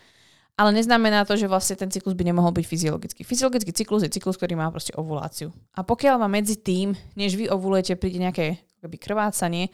ale 0.53 0.71
neznamená 0.77 1.25
to, 1.25 1.35
že 1.35 1.49
vlastne 1.49 1.81
ten 1.81 1.88
cyklus 1.88 2.12
by 2.12 2.29
nemohol 2.29 2.53
byť 2.53 2.67
fyziologický. 2.69 3.21
Fyziologický 3.25 3.73
cyklus 3.73 4.05
je 4.05 4.12
cyklus, 4.12 4.37
ktorý 4.37 4.55
má 4.61 4.69
proste 4.69 4.93
ovuláciu. 4.93 5.49
A 5.73 5.81
pokiaľ 5.81 6.21
vám 6.21 6.33
medzi 6.37 6.61
tým, 6.61 6.93
než 7.17 7.41
vy 7.41 7.49
ovulujete, 7.49 7.97
príde 7.97 8.21
nejaké 8.21 8.61
akoby 8.81 8.97
krvácanie, 9.01 9.73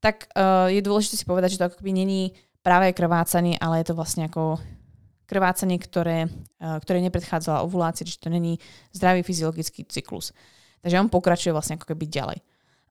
tak 0.00 0.32
uh, 0.32 0.72
je 0.72 0.80
dôležité 0.80 1.20
si 1.20 1.28
povedať, 1.28 1.56
že 1.56 1.60
to 1.60 1.68
akoby 1.68 1.92
není 1.92 2.32
práve 2.64 2.90
krvácanie, 2.96 3.60
ale 3.60 3.84
je 3.84 3.92
to 3.92 3.98
vlastne 3.98 4.26
ako 4.26 4.56
krvácanie, 5.28 5.76
ktoré, 5.76 6.32
uh, 6.62 6.80
ktoré 6.80 7.04
nepredchádzala 7.04 7.66
ovulácii, 7.68 8.08
čiže 8.08 8.24
to 8.24 8.32
není 8.32 8.56
zdravý 8.96 9.20
fyziologický 9.20 9.84
cyklus. 9.84 10.32
Takže 10.80 10.96
on 10.96 11.12
pokračuje 11.12 11.52
vlastne 11.52 11.76
ako 11.76 11.92
keby 11.92 12.08
ďalej. 12.08 12.38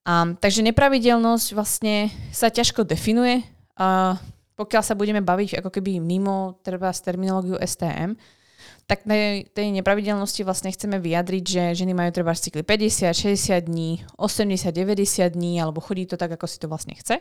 Um, 0.05 0.37
takže 0.37 0.61
nepravidelnosť 0.61 1.47
vlastne 1.57 2.13
sa 2.29 2.53
ťažko 2.53 2.85
definuje. 2.85 3.41
Uh, 3.73 4.13
pokiaľ 4.55 4.83
sa 4.83 4.95
budeme 4.95 5.19
baviť 5.19 5.59
ako 5.59 5.69
keby 5.69 5.99
mimo 5.99 6.59
treba 6.63 6.91
z 6.95 7.03
terminológiu 7.03 7.59
STM, 7.59 8.15
tak 8.85 9.01
tej, 9.03 9.49
tej 9.49 9.67
nepravidelnosti 9.73 10.45
vlastne 10.45 10.69
chceme 10.69 11.01
vyjadriť, 11.01 11.43
že 11.43 11.63
ženy 11.83 11.97
majú 11.97 12.13
treba 12.13 12.37
cykly 12.37 12.61
50, 12.61 13.11
60 13.11 13.65
dní, 13.65 14.05
80, 14.17 14.69
90 14.69 15.25
dní, 15.33 15.57
alebo 15.57 15.81
chodí 15.81 16.05
to 16.05 16.17
tak, 16.17 16.37
ako 16.37 16.45
si 16.45 16.57
to 16.61 16.69
vlastne 16.69 16.93
chce, 16.93 17.17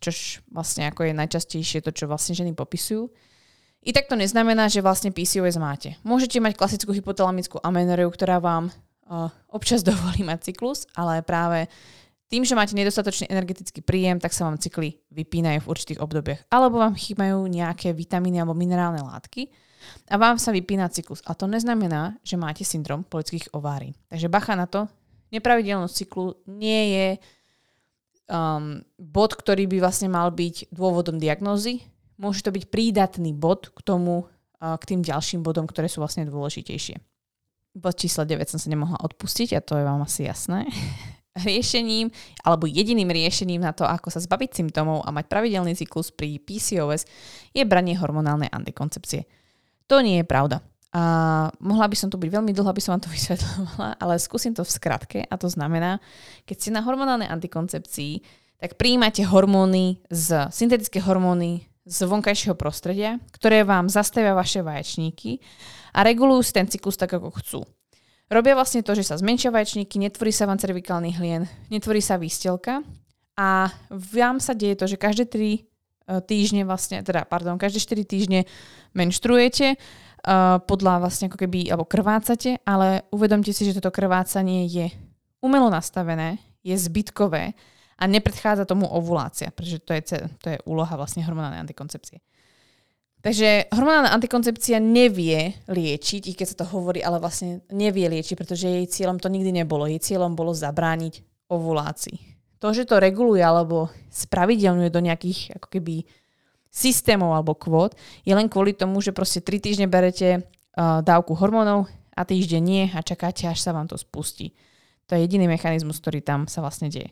čož 0.00 0.40
vlastne 0.48 0.88
ako 0.88 1.06
je 1.06 1.12
najčastejšie 1.12 1.84
to, 1.84 1.92
čo 1.92 2.08
vlastne 2.08 2.32
ženy 2.32 2.56
popisujú. 2.56 3.12
I 3.86 3.94
tak 3.94 4.10
to 4.10 4.18
neznamená, 4.18 4.66
že 4.66 4.82
vlastne 4.82 5.14
PCOS 5.14 5.62
máte. 5.62 5.94
Môžete 6.02 6.42
mať 6.42 6.58
klasickú 6.58 6.90
hypotalamickú 6.90 7.62
amenoreu, 7.62 8.10
ktorá 8.10 8.42
vám 8.42 8.74
uh, 9.06 9.30
občas 9.52 9.84
dovolí 9.86 10.26
mať 10.26 10.50
cyklus, 10.50 10.88
ale 10.96 11.22
práve 11.22 11.70
tým, 12.26 12.42
že 12.42 12.58
máte 12.58 12.74
nedostatočný 12.74 13.30
energetický 13.30 13.86
príjem, 13.86 14.18
tak 14.18 14.34
sa 14.34 14.50
vám 14.50 14.58
cykly 14.58 14.98
vypínajú 15.14 15.62
v 15.62 15.70
určitých 15.70 16.02
obdobiach. 16.02 16.42
Alebo 16.50 16.82
vám 16.82 16.98
chýbajú 16.98 17.46
nejaké 17.46 17.94
vitamíny 17.94 18.42
alebo 18.42 18.58
minerálne 18.58 18.98
látky 18.98 19.46
a 20.10 20.18
vám 20.18 20.34
sa 20.38 20.50
vypína 20.50 20.90
cyklus. 20.90 21.22
A 21.22 21.38
to 21.38 21.46
neznamená, 21.46 22.18
že 22.26 22.34
máte 22.34 22.66
syndrom 22.66 23.06
polických 23.06 23.54
ovárií. 23.54 23.94
Takže 24.10 24.26
bacha 24.26 24.58
na 24.58 24.66
to, 24.66 24.90
nepravidelnosť 25.30 25.94
cyklu 25.94 26.34
nie 26.50 26.82
je 26.98 27.08
um, 28.26 28.82
bod, 28.98 29.38
ktorý 29.38 29.70
by 29.70 29.78
vlastne 29.82 30.10
mal 30.10 30.34
byť 30.34 30.74
dôvodom 30.74 31.22
diagnózy. 31.22 31.86
Môže 32.18 32.42
to 32.42 32.50
byť 32.50 32.72
prídatný 32.72 33.36
bod 33.36 33.70
k 33.70 33.80
tomu, 33.86 34.26
uh, 34.26 34.74
k 34.78 34.84
tým 34.94 35.00
ďalším 35.06 35.46
bodom, 35.46 35.70
ktoré 35.70 35.86
sú 35.86 36.02
vlastne 36.02 36.26
dôležitejšie. 36.26 36.98
Bod 37.76 37.94
číslo 38.00 38.24
9 38.24 38.50
som 38.50 38.58
sa 38.58 38.72
nemohla 38.72 38.98
odpustiť 39.04 39.54
a 39.54 39.60
to 39.60 39.76
je 39.76 39.84
vám 39.84 40.00
asi 40.02 40.26
jasné. 40.26 40.66
riešením 41.36 42.08
alebo 42.42 42.64
jediným 42.64 43.08
riešením 43.12 43.60
na 43.60 43.76
to, 43.76 43.84
ako 43.84 44.08
sa 44.08 44.20
zbaviť 44.20 44.56
symptómov 44.56 45.04
a 45.04 45.12
mať 45.12 45.28
pravidelný 45.28 45.76
cyklus 45.76 46.08
pri 46.10 46.40
PCOS 46.40 47.04
je 47.52 47.62
branie 47.68 47.94
hormonálnej 47.96 48.48
antikoncepcie. 48.48 49.28
To 49.86 50.00
nie 50.00 50.22
je 50.22 50.26
pravda. 50.26 50.64
A 50.96 51.02
mohla 51.60 51.86
by 51.92 51.96
som 51.98 52.08
tu 52.08 52.16
byť 52.16 52.30
veľmi 52.32 52.56
dlho, 52.56 52.72
aby 52.72 52.80
som 52.80 52.96
vám 52.96 53.04
to 53.04 53.12
vysvetľovala, 53.16 54.00
ale 54.00 54.14
skúsim 54.16 54.56
to 54.56 54.64
v 54.64 54.74
skratke 54.74 55.18
a 55.28 55.34
to 55.36 55.52
znamená, 55.52 56.00
keď 56.48 56.56
ste 56.56 56.70
na 56.72 56.80
hormonálnej 56.80 57.28
antikoncepcii, 57.28 58.44
tak 58.56 58.80
príjmate 58.80 59.20
hormóny 59.28 60.00
z 60.08 60.48
syntetické 60.48 61.04
hormóny 61.04 61.68
z 61.86 62.02
vonkajšieho 62.02 62.58
prostredia, 62.58 63.22
ktoré 63.30 63.62
vám 63.62 63.86
zastavia 63.86 64.34
vaše 64.34 64.58
vaječníky 64.64 65.38
a 65.94 66.02
regulujú 66.02 66.42
si 66.42 66.52
ten 66.52 66.66
cyklus 66.66 66.98
tak, 66.98 67.14
ako 67.14 67.30
chcú. 67.38 67.60
Robia 68.26 68.58
vlastne 68.58 68.82
to, 68.82 68.90
že 68.98 69.06
sa 69.06 69.14
zmenšia 69.14 69.54
vaječníky, 69.54 70.02
netvorí 70.02 70.34
sa 70.34 70.50
vám 70.50 70.58
cervikálny 70.58 71.14
hlien, 71.14 71.46
netvorí 71.70 72.02
sa 72.02 72.18
výstelka 72.18 72.82
a 73.38 73.70
vám 73.92 74.42
sa 74.42 74.50
deje 74.50 74.74
to, 74.74 74.90
že 74.90 74.98
každé 74.98 75.30
3 75.30 75.38
e, 75.38 75.60
týždne 76.26 76.66
vlastne, 76.66 77.06
teda 77.06 77.22
pardon, 77.22 77.54
každé 77.54 77.78
4 77.78 78.02
týždne 78.02 78.40
menštruujete, 78.98 79.78
uh, 80.26 80.58
podľa 80.58 81.06
vlastne 81.06 81.30
ako 81.30 81.38
keby, 81.38 81.70
alebo 81.70 81.86
krvácate, 81.86 82.58
ale 82.66 83.06
uvedomte 83.14 83.54
si, 83.54 83.62
že 83.62 83.78
toto 83.78 83.94
krvácanie 83.94 84.66
je 84.66 84.86
umelo 85.38 85.70
nastavené, 85.70 86.42
je 86.66 86.74
zbytkové 86.74 87.54
a 87.96 88.04
nepredchádza 88.04 88.66
tomu 88.66 88.90
ovulácia, 88.90 89.54
pretože 89.54 89.78
to 89.80 89.94
je, 89.94 90.02
to 90.42 90.46
je 90.52 90.58
úloha 90.66 90.92
vlastne 90.98 91.22
hormonálnej 91.22 91.62
antikoncepcie. 91.62 92.18
Takže 93.26 93.74
hormonálna 93.74 94.14
antikoncepcia 94.14 94.78
nevie 94.78 95.58
liečiť, 95.66 96.30
i 96.30 96.32
keď 96.38 96.46
sa 96.46 96.56
to 96.62 96.66
hovorí, 96.70 97.02
ale 97.02 97.18
vlastne 97.18 97.58
nevie 97.74 98.06
liečiť, 98.06 98.38
pretože 98.38 98.70
jej 98.70 98.86
cieľom 98.86 99.18
to 99.18 99.26
nikdy 99.26 99.50
nebolo. 99.50 99.90
Jej 99.90 100.14
cieľom 100.14 100.38
bolo 100.38 100.54
zabrániť 100.54 101.26
ovulácii. 101.50 102.38
To, 102.62 102.70
že 102.70 102.86
to 102.86 103.02
reguluje 103.02 103.42
alebo 103.42 103.90
spravidelňuje 104.14 104.94
do 104.94 105.02
nejakých 105.02 105.58
ako 105.58 105.66
keby 105.74 106.06
systémov 106.70 107.34
alebo 107.34 107.58
kvót, 107.58 107.98
je 108.22 108.30
len 108.30 108.46
kvôli 108.46 108.78
tomu, 108.78 109.02
že 109.02 109.10
proste 109.10 109.42
3 109.42 109.58
týždne 109.58 109.90
berete 109.90 110.46
uh, 110.46 111.02
dávku 111.02 111.34
hormónov 111.34 111.90
a 112.14 112.22
týždeň 112.22 112.62
nie 112.62 112.84
a 112.94 113.02
čakáte, 113.02 113.50
až 113.50 113.58
sa 113.58 113.74
vám 113.74 113.90
to 113.90 113.98
spustí. 113.98 114.54
To 115.10 115.18
je 115.18 115.26
jediný 115.26 115.50
mechanizmus, 115.50 115.98
ktorý 115.98 116.22
tam 116.22 116.46
sa 116.46 116.62
vlastne 116.62 116.94
deje. 116.94 117.10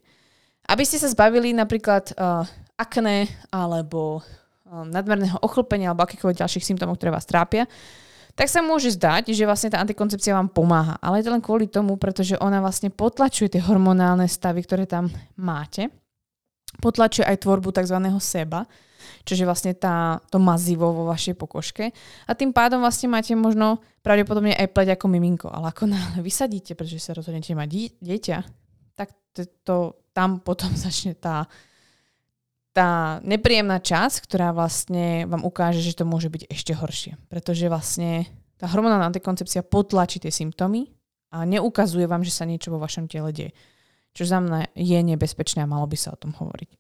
Aby 0.71 0.87
ste 0.87 1.03
sa 1.03 1.11
zbavili 1.11 1.51
napríklad 1.51 2.15
uh, 2.15 2.47
akné 2.79 3.27
alebo 3.51 4.23
nadmerného 4.65 5.41
ochlpenia 5.45 5.93
alebo 5.93 6.09
akýchkoľvek 6.09 6.41
ďalších 6.41 6.65
symptómov, 6.65 6.97
ktoré 6.97 7.13
vás 7.13 7.29
trápia, 7.29 7.69
tak 8.35 8.51
sa 8.51 8.67
môže 8.67 8.91
zdať, 8.99 9.31
že 9.31 9.47
vlastne 9.47 9.71
tá 9.71 9.79
antikoncepcia 9.79 10.35
vám 10.35 10.51
pomáha. 10.51 10.99
Ale 10.99 11.23
je 11.23 11.31
to 11.31 11.35
len 11.39 11.45
kvôli 11.45 11.71
tomu, 11.71 11.95
pretože 11.95 12.35
ona 12.43 12.59
vlastne 12.59 12.91
potlačuje 12.91 13.55
tie 13.55 13.63
hormonálne 13.63 14.27
stavy, 14.27 14.67
ktoré 14.67 14.91
tam 14.91 15.07
máte. 15.39 15.87
Potlačuje 16.83 17.23
aj 17.23 17.47
tvorbu 17.47 17.71
tzv. 17.71 17.95
seba, 18.19 18.67
čiže 19.23 19.47
vlastne 19.47 19.79
tá, 19.79 20.19
to 20.27 20.43
mazivo 20.43 20.91
vo 20.91 21.07
vašej 21.07 21.39
pokožke. 21.39 21.95
A 22.27 22.35
tým 22.35 22.51
pádom 22.51 22.83
vlastne 22.83 23.07
máte 23.07 23.39
možno 23.39 23.79
pravdepodobne 24.03 24.59
aj 24.59 24.67
pleť 24.75 24.99
ako 24.99 25.07
miminko. 25.07 25.47
Ale 25.55 25.71
ako 25.71 25.95
náhle 25.95 26.19
vysadíte, 26.19 26.75
pretože 26.75 26.99
sa 26.99 27.15
rozhodnete 27.15 27.55
mať 27.55 28.03
dieťa, 28.03 28.39
tak 28.99 29.15
to, 29.31 29.47
to 29.63 29.77
tam 30.11 30.43
potom 30.43 30.75
začne 30.91 31.15
tá, 31.15 31.47
tá 32.75 33.23
nepríjemná 33.23 33.79
časť, 33.79 34.27
ktorá 34.27 34.51
vlastne 34.51 35.31
vám 35.31 35.47
ukáže, 35.47 35.79
že 35.79 35.95
to 35.95 36.03
môže 36.03 36.27
byť 36.27 36.51
ešte 36.51 36.75
horšie. 36.75 37.15
Pretože 37.31 37.71
vlastne 37.71 38.27
tá 38.59 38.67
hormonálna 38.67 39.15
antikoncepcia 39.15 39.63
potlačí 39.63 40.19
tie 40.19 40.35
symptómy 40.35 40.91
a 41.31 41.47
neukazuje 41.47 42.11
vám, 42.11 42.27
že 42.27 42.35
sa 42.35 42.43
niečo 42.43 42.75
vo 42.75 42.83
vašom 42.83 43.07
tele 43.07 43.31
deje. 43.31 43.55
Čo 44.11 44.27
za 44.27 44.39
mňa 44.43 44.75
je 44.75 44.99
nebezpečné 45.07 45.63
a 45.63 45.71
malo 45.71 45.87
by 45.87 45.95
sa 45.95 46.15
o 46.15 46.19
tom 46.19 46.35
hovoriť. 46.35 46.71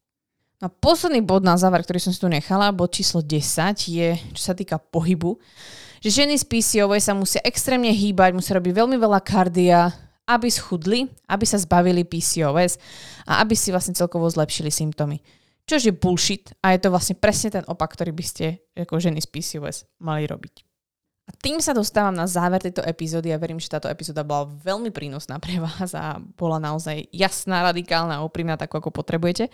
No 0.62 0.66
a 0.66 0.74
posledný 0.74 1.22
bod 1.22 1.46
na 1.46 1.54
záver, 1.54 1.82
ktorý 1.86 2.02
som 2.02 2.10
si 2.14 2.18
tu 2.18 2.26
nechala, 2.26 2.74
bod 2.74 2.90
číslo 2.90 3.22
10, 3.22 3.38
je, 3.86 4.18
čo 4.34 4.42
sa 4.42 4.54
týka 4.54 4.78
pohybu, 4.78 5.38
že 6.02 6.10
ženy 6.10 6.38
z 6.38 6.44
PCOV 6.46 6.98
sa 6.98 7.14
musia 7.14 7.42
extrémne 7.46 7.90
hýbať, 7.90 8.34
musia 8.34 8.58
robiť 8.58 8.72
veľmi 8.74 8.98
veľa 8.98 9.22
kardia, 9.22 9.94
aby 10.26 10.48
schudli, 10.50 11.06
aby 11.28 11.44
sa 11.44 11.58
zbavili 11.60 12.02
PCOS 12.02 12.80
a 13.28 13.44
aby 13.44 13.52
si 13.52 13.70
vlastne 13.70 13.94
celkovo 13.94 14.26
zlepšili 14.30 14.72
symptómy. 14.72 15.20
Čož 15.64 15.88
je 15.88 15.94
bullshit 15.96 16.52
a 16.60 16.76
je 16.76 16.84
to 16.84 16.92
vlastne 16.92 17.16
presne 17.16 17.48
ten 17.48 17.64
opak, 17.64 17.96
ktorý 17.96 18.12
by 18.12 18.24
ste 18.24 18.60
ako 18.76 19.00
ženy 19.00 19.24
z 19.24 19.28
PCOS 19.32 19.88
mali 20.04 20.28
robiť. 20.28 20.64
A 21.24 21.32
tým 21.40 21.56
sa 21.56 21.72
dostávam 21.72 22.12
na 22.12 22.28
záver 22.28 22.60
tejto 22.60 22.84
epizódy 22.84 23.32
a 23.32 23.40
verím, 23.40 23.56
že 23.56 23.72
táto 23.72 23.88
epizóda 23.88 24.20
bola 24.20 24.44
veľmi 24.44 24.92
prínosná 24.92 25.40
pre 25.40 25.56
vás 25.56 25.96
a 25.96 26.20
bola 26.20 26.60
naozaj 26.60 27.08
jasná, 27.16 27.64
radikálna 27.64 28.20
úprimná, 28.20 28.60
tak 28.60 28.68
ako 28.68 28.92
potrebujete. 28.92 29.48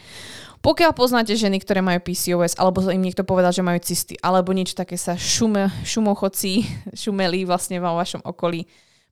Pokiaľ 0.66 0.90
poznáte 0.98 1.30
ženy, 1.38 1.62
ktoré 1.62 1.78
majú 1.78 2.02
PCOS, 2.02 2.58
alebo 2.58 2.82
im 2.90 2.98
niekto 2.98 3.22
povedal, 3.22 3.54
že 3.54 3.62
majú 3.62 3.78
cysty, 3.78 4.18
alebo 4.18 4.50
niečo 4.50 4.74
také 4.74 4.98
sa 4.98 5.14
šume, 5.14 5.70
šumochocí, 5.86 6.66
šumeli 6.90 7.46
vlastne 7.46 7.78
vo 7.78 7.94
vašom 7.94 8.26
okolí, 8.26 8.66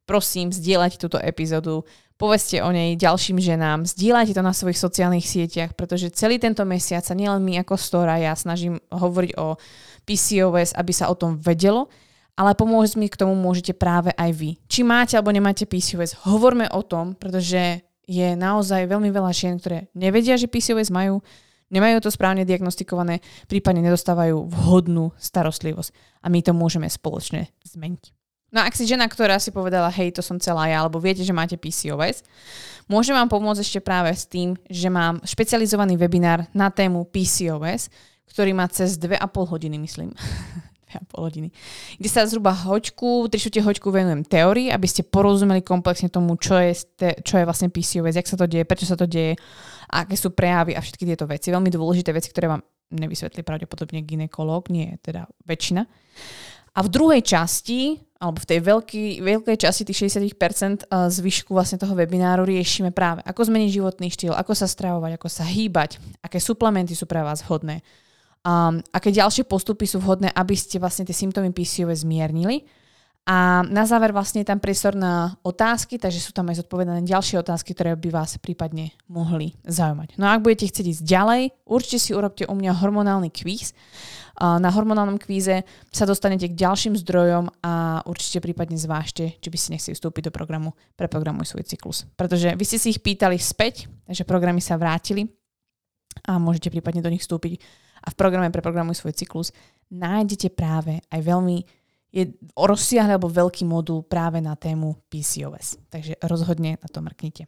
prosím, 0.08 0.48
zdieľajte 0.48 0.96
túto 0.96 1.20
epizódu, 1.20 1.84
povedzte 2.16 2.64
o 2.64 2.72
nej 2.72 2.96
ďalším 2.96 3.36
ženám, 3.36 3.84
zdieľajte 3.84 4.32
to 4.32 4.42
na 4.42 4.56
svojich 4.56 4.80
sociálnych 4.80 5.28
sieťach, 5.28 5.76
pretože 5.76 6.08
celý 6.16 6.40
tento 6.40 6.64
mesiac 6.64 7.04
sa 7.04 7.12
nielen 7.12 7.44
my 7.44 7.60
ako 7.60 7.76
Stora, 7.76 8.16
ja 8.16 8.32
snažím 8.32 8.80
hovoriť 8.88 9.36
o 9.36 9.60
PCOS, 10.08 10.72
aby 10.74 10.92
sa 10.96 11.12
o 11.12 11.14
tom 11.14 11.36
vedelo, 11.36 11.92
ale 12.34 12.56
pomôcť 12.56 12.96
mi 12.96 13.12
k 13.12 13.20
tomu 13.20 13.36
môžete 13.36 13.76
práve 13.76 14.10
aj 14.16 14.30
vy. 14.32 14.50
Či 14.66 14.80
máte 14.82 15.14
alebo 15.14 15.30
nemáte 15.30 15.68
PCOS, 15.68 16.24
hovorme 16.26 16.66
o 16.72 16.80
tom, 16.80 17.12
pretože 17.14 17.84
je 18.08 18.28
naozaj 18.34 18.88
veľmi 18.88 19.12
veľa 19.12 19.30
žien, 19.36 19.60
ktoré 19.60 19.92
nevedia, 19.92 20.40
že 20.40 20.48
PCOS 20.48 20.88
majú, 20.88 21.20
nemajú 21.68 22.00
to 22.00 22.08
správne 22.08 22.48
diagnostikované, 22.48 23.20
prípadne 23.46 23.84
nedostávajú 23.84 24.48
vhodnú 24.48 25.12
starostlivosť. 25.20 25.92
A 26.24 26.32
my 26.32 26.40
to 26.40 26.56
môžeme 26.56 26.88
spoločne 26.88 27.52
zmeniť. 27.68 28.17
No 28.48 28.64
ak 28.64 28.72
si 28.72 28.88
žena, 28.88 29.04
ktorá 29.04 29.36
si 29.36 29.52
povedala, 29.52 29.92
hej, 29.92 30.16
to 30.16 30.24
som 30.24 30.40
celá 30.40 30.72
ja, 30.72 30.80
alebo 30.80 30.96
viete, 30.96 31.20
že 31.20 31.36
máte 31.36 31.60
PCOS, 31.60 32.24
môžem 32.88 33.12
vám 33.12 33.28
pomôcť 33.28 33.60
ešte 33.60 33.80
práve 33.84 34.08
s 34.08 34.24
tým, 34.24 34.56
že 34.72 34.88
mám 34.88 35.20
špecializovaný 35.20 36.00
webinár 36.00 36.48
na 36.56 36.72
tému 36.72 37.04
PCOS, 37.12 37.92
ktorý 38.32 38.56
má 38.56 38.64
cez 38.72 38.96
2,5 38.96 39.20
hodiny, 39.52 39.76
myslím. 39.84 40.16
2,5 40.88 41.20
hodiny. 41.20 41.48
Kde 42.00 42.08
sa 42.08 42.24
zhruba 42.24 42.56
hoďku, 42.56 43.28
3 43.28 43.60
hoďku 43.60 43.92
venujem 43.92 44.24
teórii, 44.24 44.72
aby 44.72 44.88
ste 44.88 45.04
porozumeli 45.04 45.60
komplexne 45.60 46.08
tomu, 46.08 46.40
čo 46.40 46.56
je, 46.56 46.72
čo 47.20 47.34
je 47.36 47.44
vlastne 47.44 47.68
PCOS, 47.68 48.16
jak 48.16 48.28
sa 48.28 48.40
to 48.40 48.48
deje, 48.48 48.64
prečo 48.64 48.88
sa 48.88 48.96
to 48.96 49.04
deje, 49.04 49.36
aké 49.92 50.16
sú 50.16 50.32
prejavy 50.32 50.72
a 50.72 50.80
všetky 50.80 51.04
tieto 51.04 51.28
veci. 51.28 51.52
Veľmi 51.52 51.68
dôležité 51.68 52.16
veci, 52.16 52.32
ktoré 52.32 52.48
vám 52.48 52.64
nevysvetlí 52.88 53.44
pravdepodobne 53.44 54.00
ginekolog, 54.00 54.72
nie 54.72 54.96
teda 55.04 55.28
väčšina. 55.44 55.84
A 56.78 56.78
v 56.80 56.88
druhej 56.88 57.20
časti, 57.20 57.98
alebo 58.18 58.42
v 58.42 58.48
tej 58.50 58.60
veľkej, 58.66 59.08
veľkej 59.22 59.56
časti 59.62 59.86
tých 59.86 60.10
60% 60.10 60.34
eh, 60.34 61.06
zvyšku 61.06 61.54
vlastne 61.54 61.78
toho 61.78 61.94
webináru 61.94 62.42
riešime 62.42 62.90
práve, 62.90 63.22
ako 63.22 63.46
zmeniť 63.46 63.70
životný 63.78 64.10
štýl, 64.10 64.34
ako 64.34 64.52
sa 64.58 64.66
stravovať, 64.66 65.16
ako 65.16 65.28
sa 65.30 65.46
hýbať, 65.46 66.02
aké 66.22 66.42
suplementy 66.42 66.98
sú 66.98 67.06
pre 67.06 67.22
vás 67.22 67.46
vhodné, 67.46 67.80
um, 68.42 68.82
aké 68.90 69.14
ďalšie 69.14 69.46
postupy 69.46 69.86
sú 69.86 70.02
vhodné, 70.02 70.34
aby 70.34 70.54
ste 70.58 70.82
vlastne 70.82 71.06
tie 71.06 71.14
symptómy 71.14 71.54
PCOS 71.54 72.02
zmiernili. 72.02 72.66
A 73.28 73.60
na 73.68 73.84
záver 73.84 74.08
vlastne 74.16 74.40
je 74.40 74.48
tam 74.48 74.56
priestor 74.56 74.96
na 74.96 75.36
otázky, 75.44 76.00
takže 76.00 76.16
sú 76.16 76.32
tam 76.32 76.48
aj 76.48 76.64
zodpovedané 76.64 77.04
ďalšie 77.04 77.36
otázky, 77.44 77.76
ktoré 77.76 77.92
by 77.92 78.08
vás 78.08 78.40
prípadne 78.40 78.96
mohli 79.04 79.52
zaujímať. 79.68 80.16
No 80.16 80.24
a 80.24 80.32
ak 80.32 80.48
budete 80.48 80.72
chcieť 80.72 80.96
ísť 80.96 81.04
ďalej, 81.04 81.42
určite 81.68 81.98
si 82.00 82.16
urobte 82.16 82.48
u 82.48 82.54
mňa 82.56 82.72
hormonálny 82.80 83.28
kvíz, 83.28 83.76
na 84.38 84.70
hormonálnom 84.70 85.18
kvíze 85.18 85.66
sa 85.90 86.06
dostanete 86.06 86.46
k 86.46 86.54
ďalším 86.54 86.94
zdrojom 87.02 87.50
a 87.58 88.00
určite 88.06 88.38
prípadne 88.38 88.78
zvážte, 88.78 89.34
či 89.42 89.48
by 89.50 89.58
ste 89.58 89.72
nechceli 89.74 89.98
vstúpiť 89.98 90.30
do 90.30 90.32
programu 90.32 90.78
Preprogramuj 90.94 91.50
svoj 91.50 91.66
cyklus. 91.66 92.06
Pretože 92.14 92.54
vy 92.54 92.64
ste 92.64 92.78
si 92.78 92.94
ich 92.94 93.02
pýtali 93.02 93.34
späť, 93.36 93.90
takže 94.06 94.22
programy 94.22 94.62
sa 94.62 94.78
vrátili 94.78 95.26
a 96.22 96.38
môžete 96.38 96.70
prípadne 96.70 97.02
do 97.02 97.10
nich 97.10 97.26
vstúpiť. 97.26 97.58
A 97.98 98.14
v 98.14 98.16
programe 98.16 98.54
Preprogramuj 98.54 99.02
svoj 99.02 99.18
cyklus 99.18 99.50
nájdete 99.90 100.54
práve 100.54 101.02
aj 101.10 101.18
veľmi 101.18 101.77
je 102.08 102.24
rozsiahle 102.56 103.16
alebo 103.16 103.28
veľký 103.28 103.68
modul 103.68 104.04
práve 104.04 104.40
na 104.40 104.56
tému 104.56 104.96
PCOS. 105.12 105.76
Takže 105.92 106.16
rozhodne 106.24 106.80
na 106.80 106.88
to 106.88 107.04
mrknite. 107.04 107.44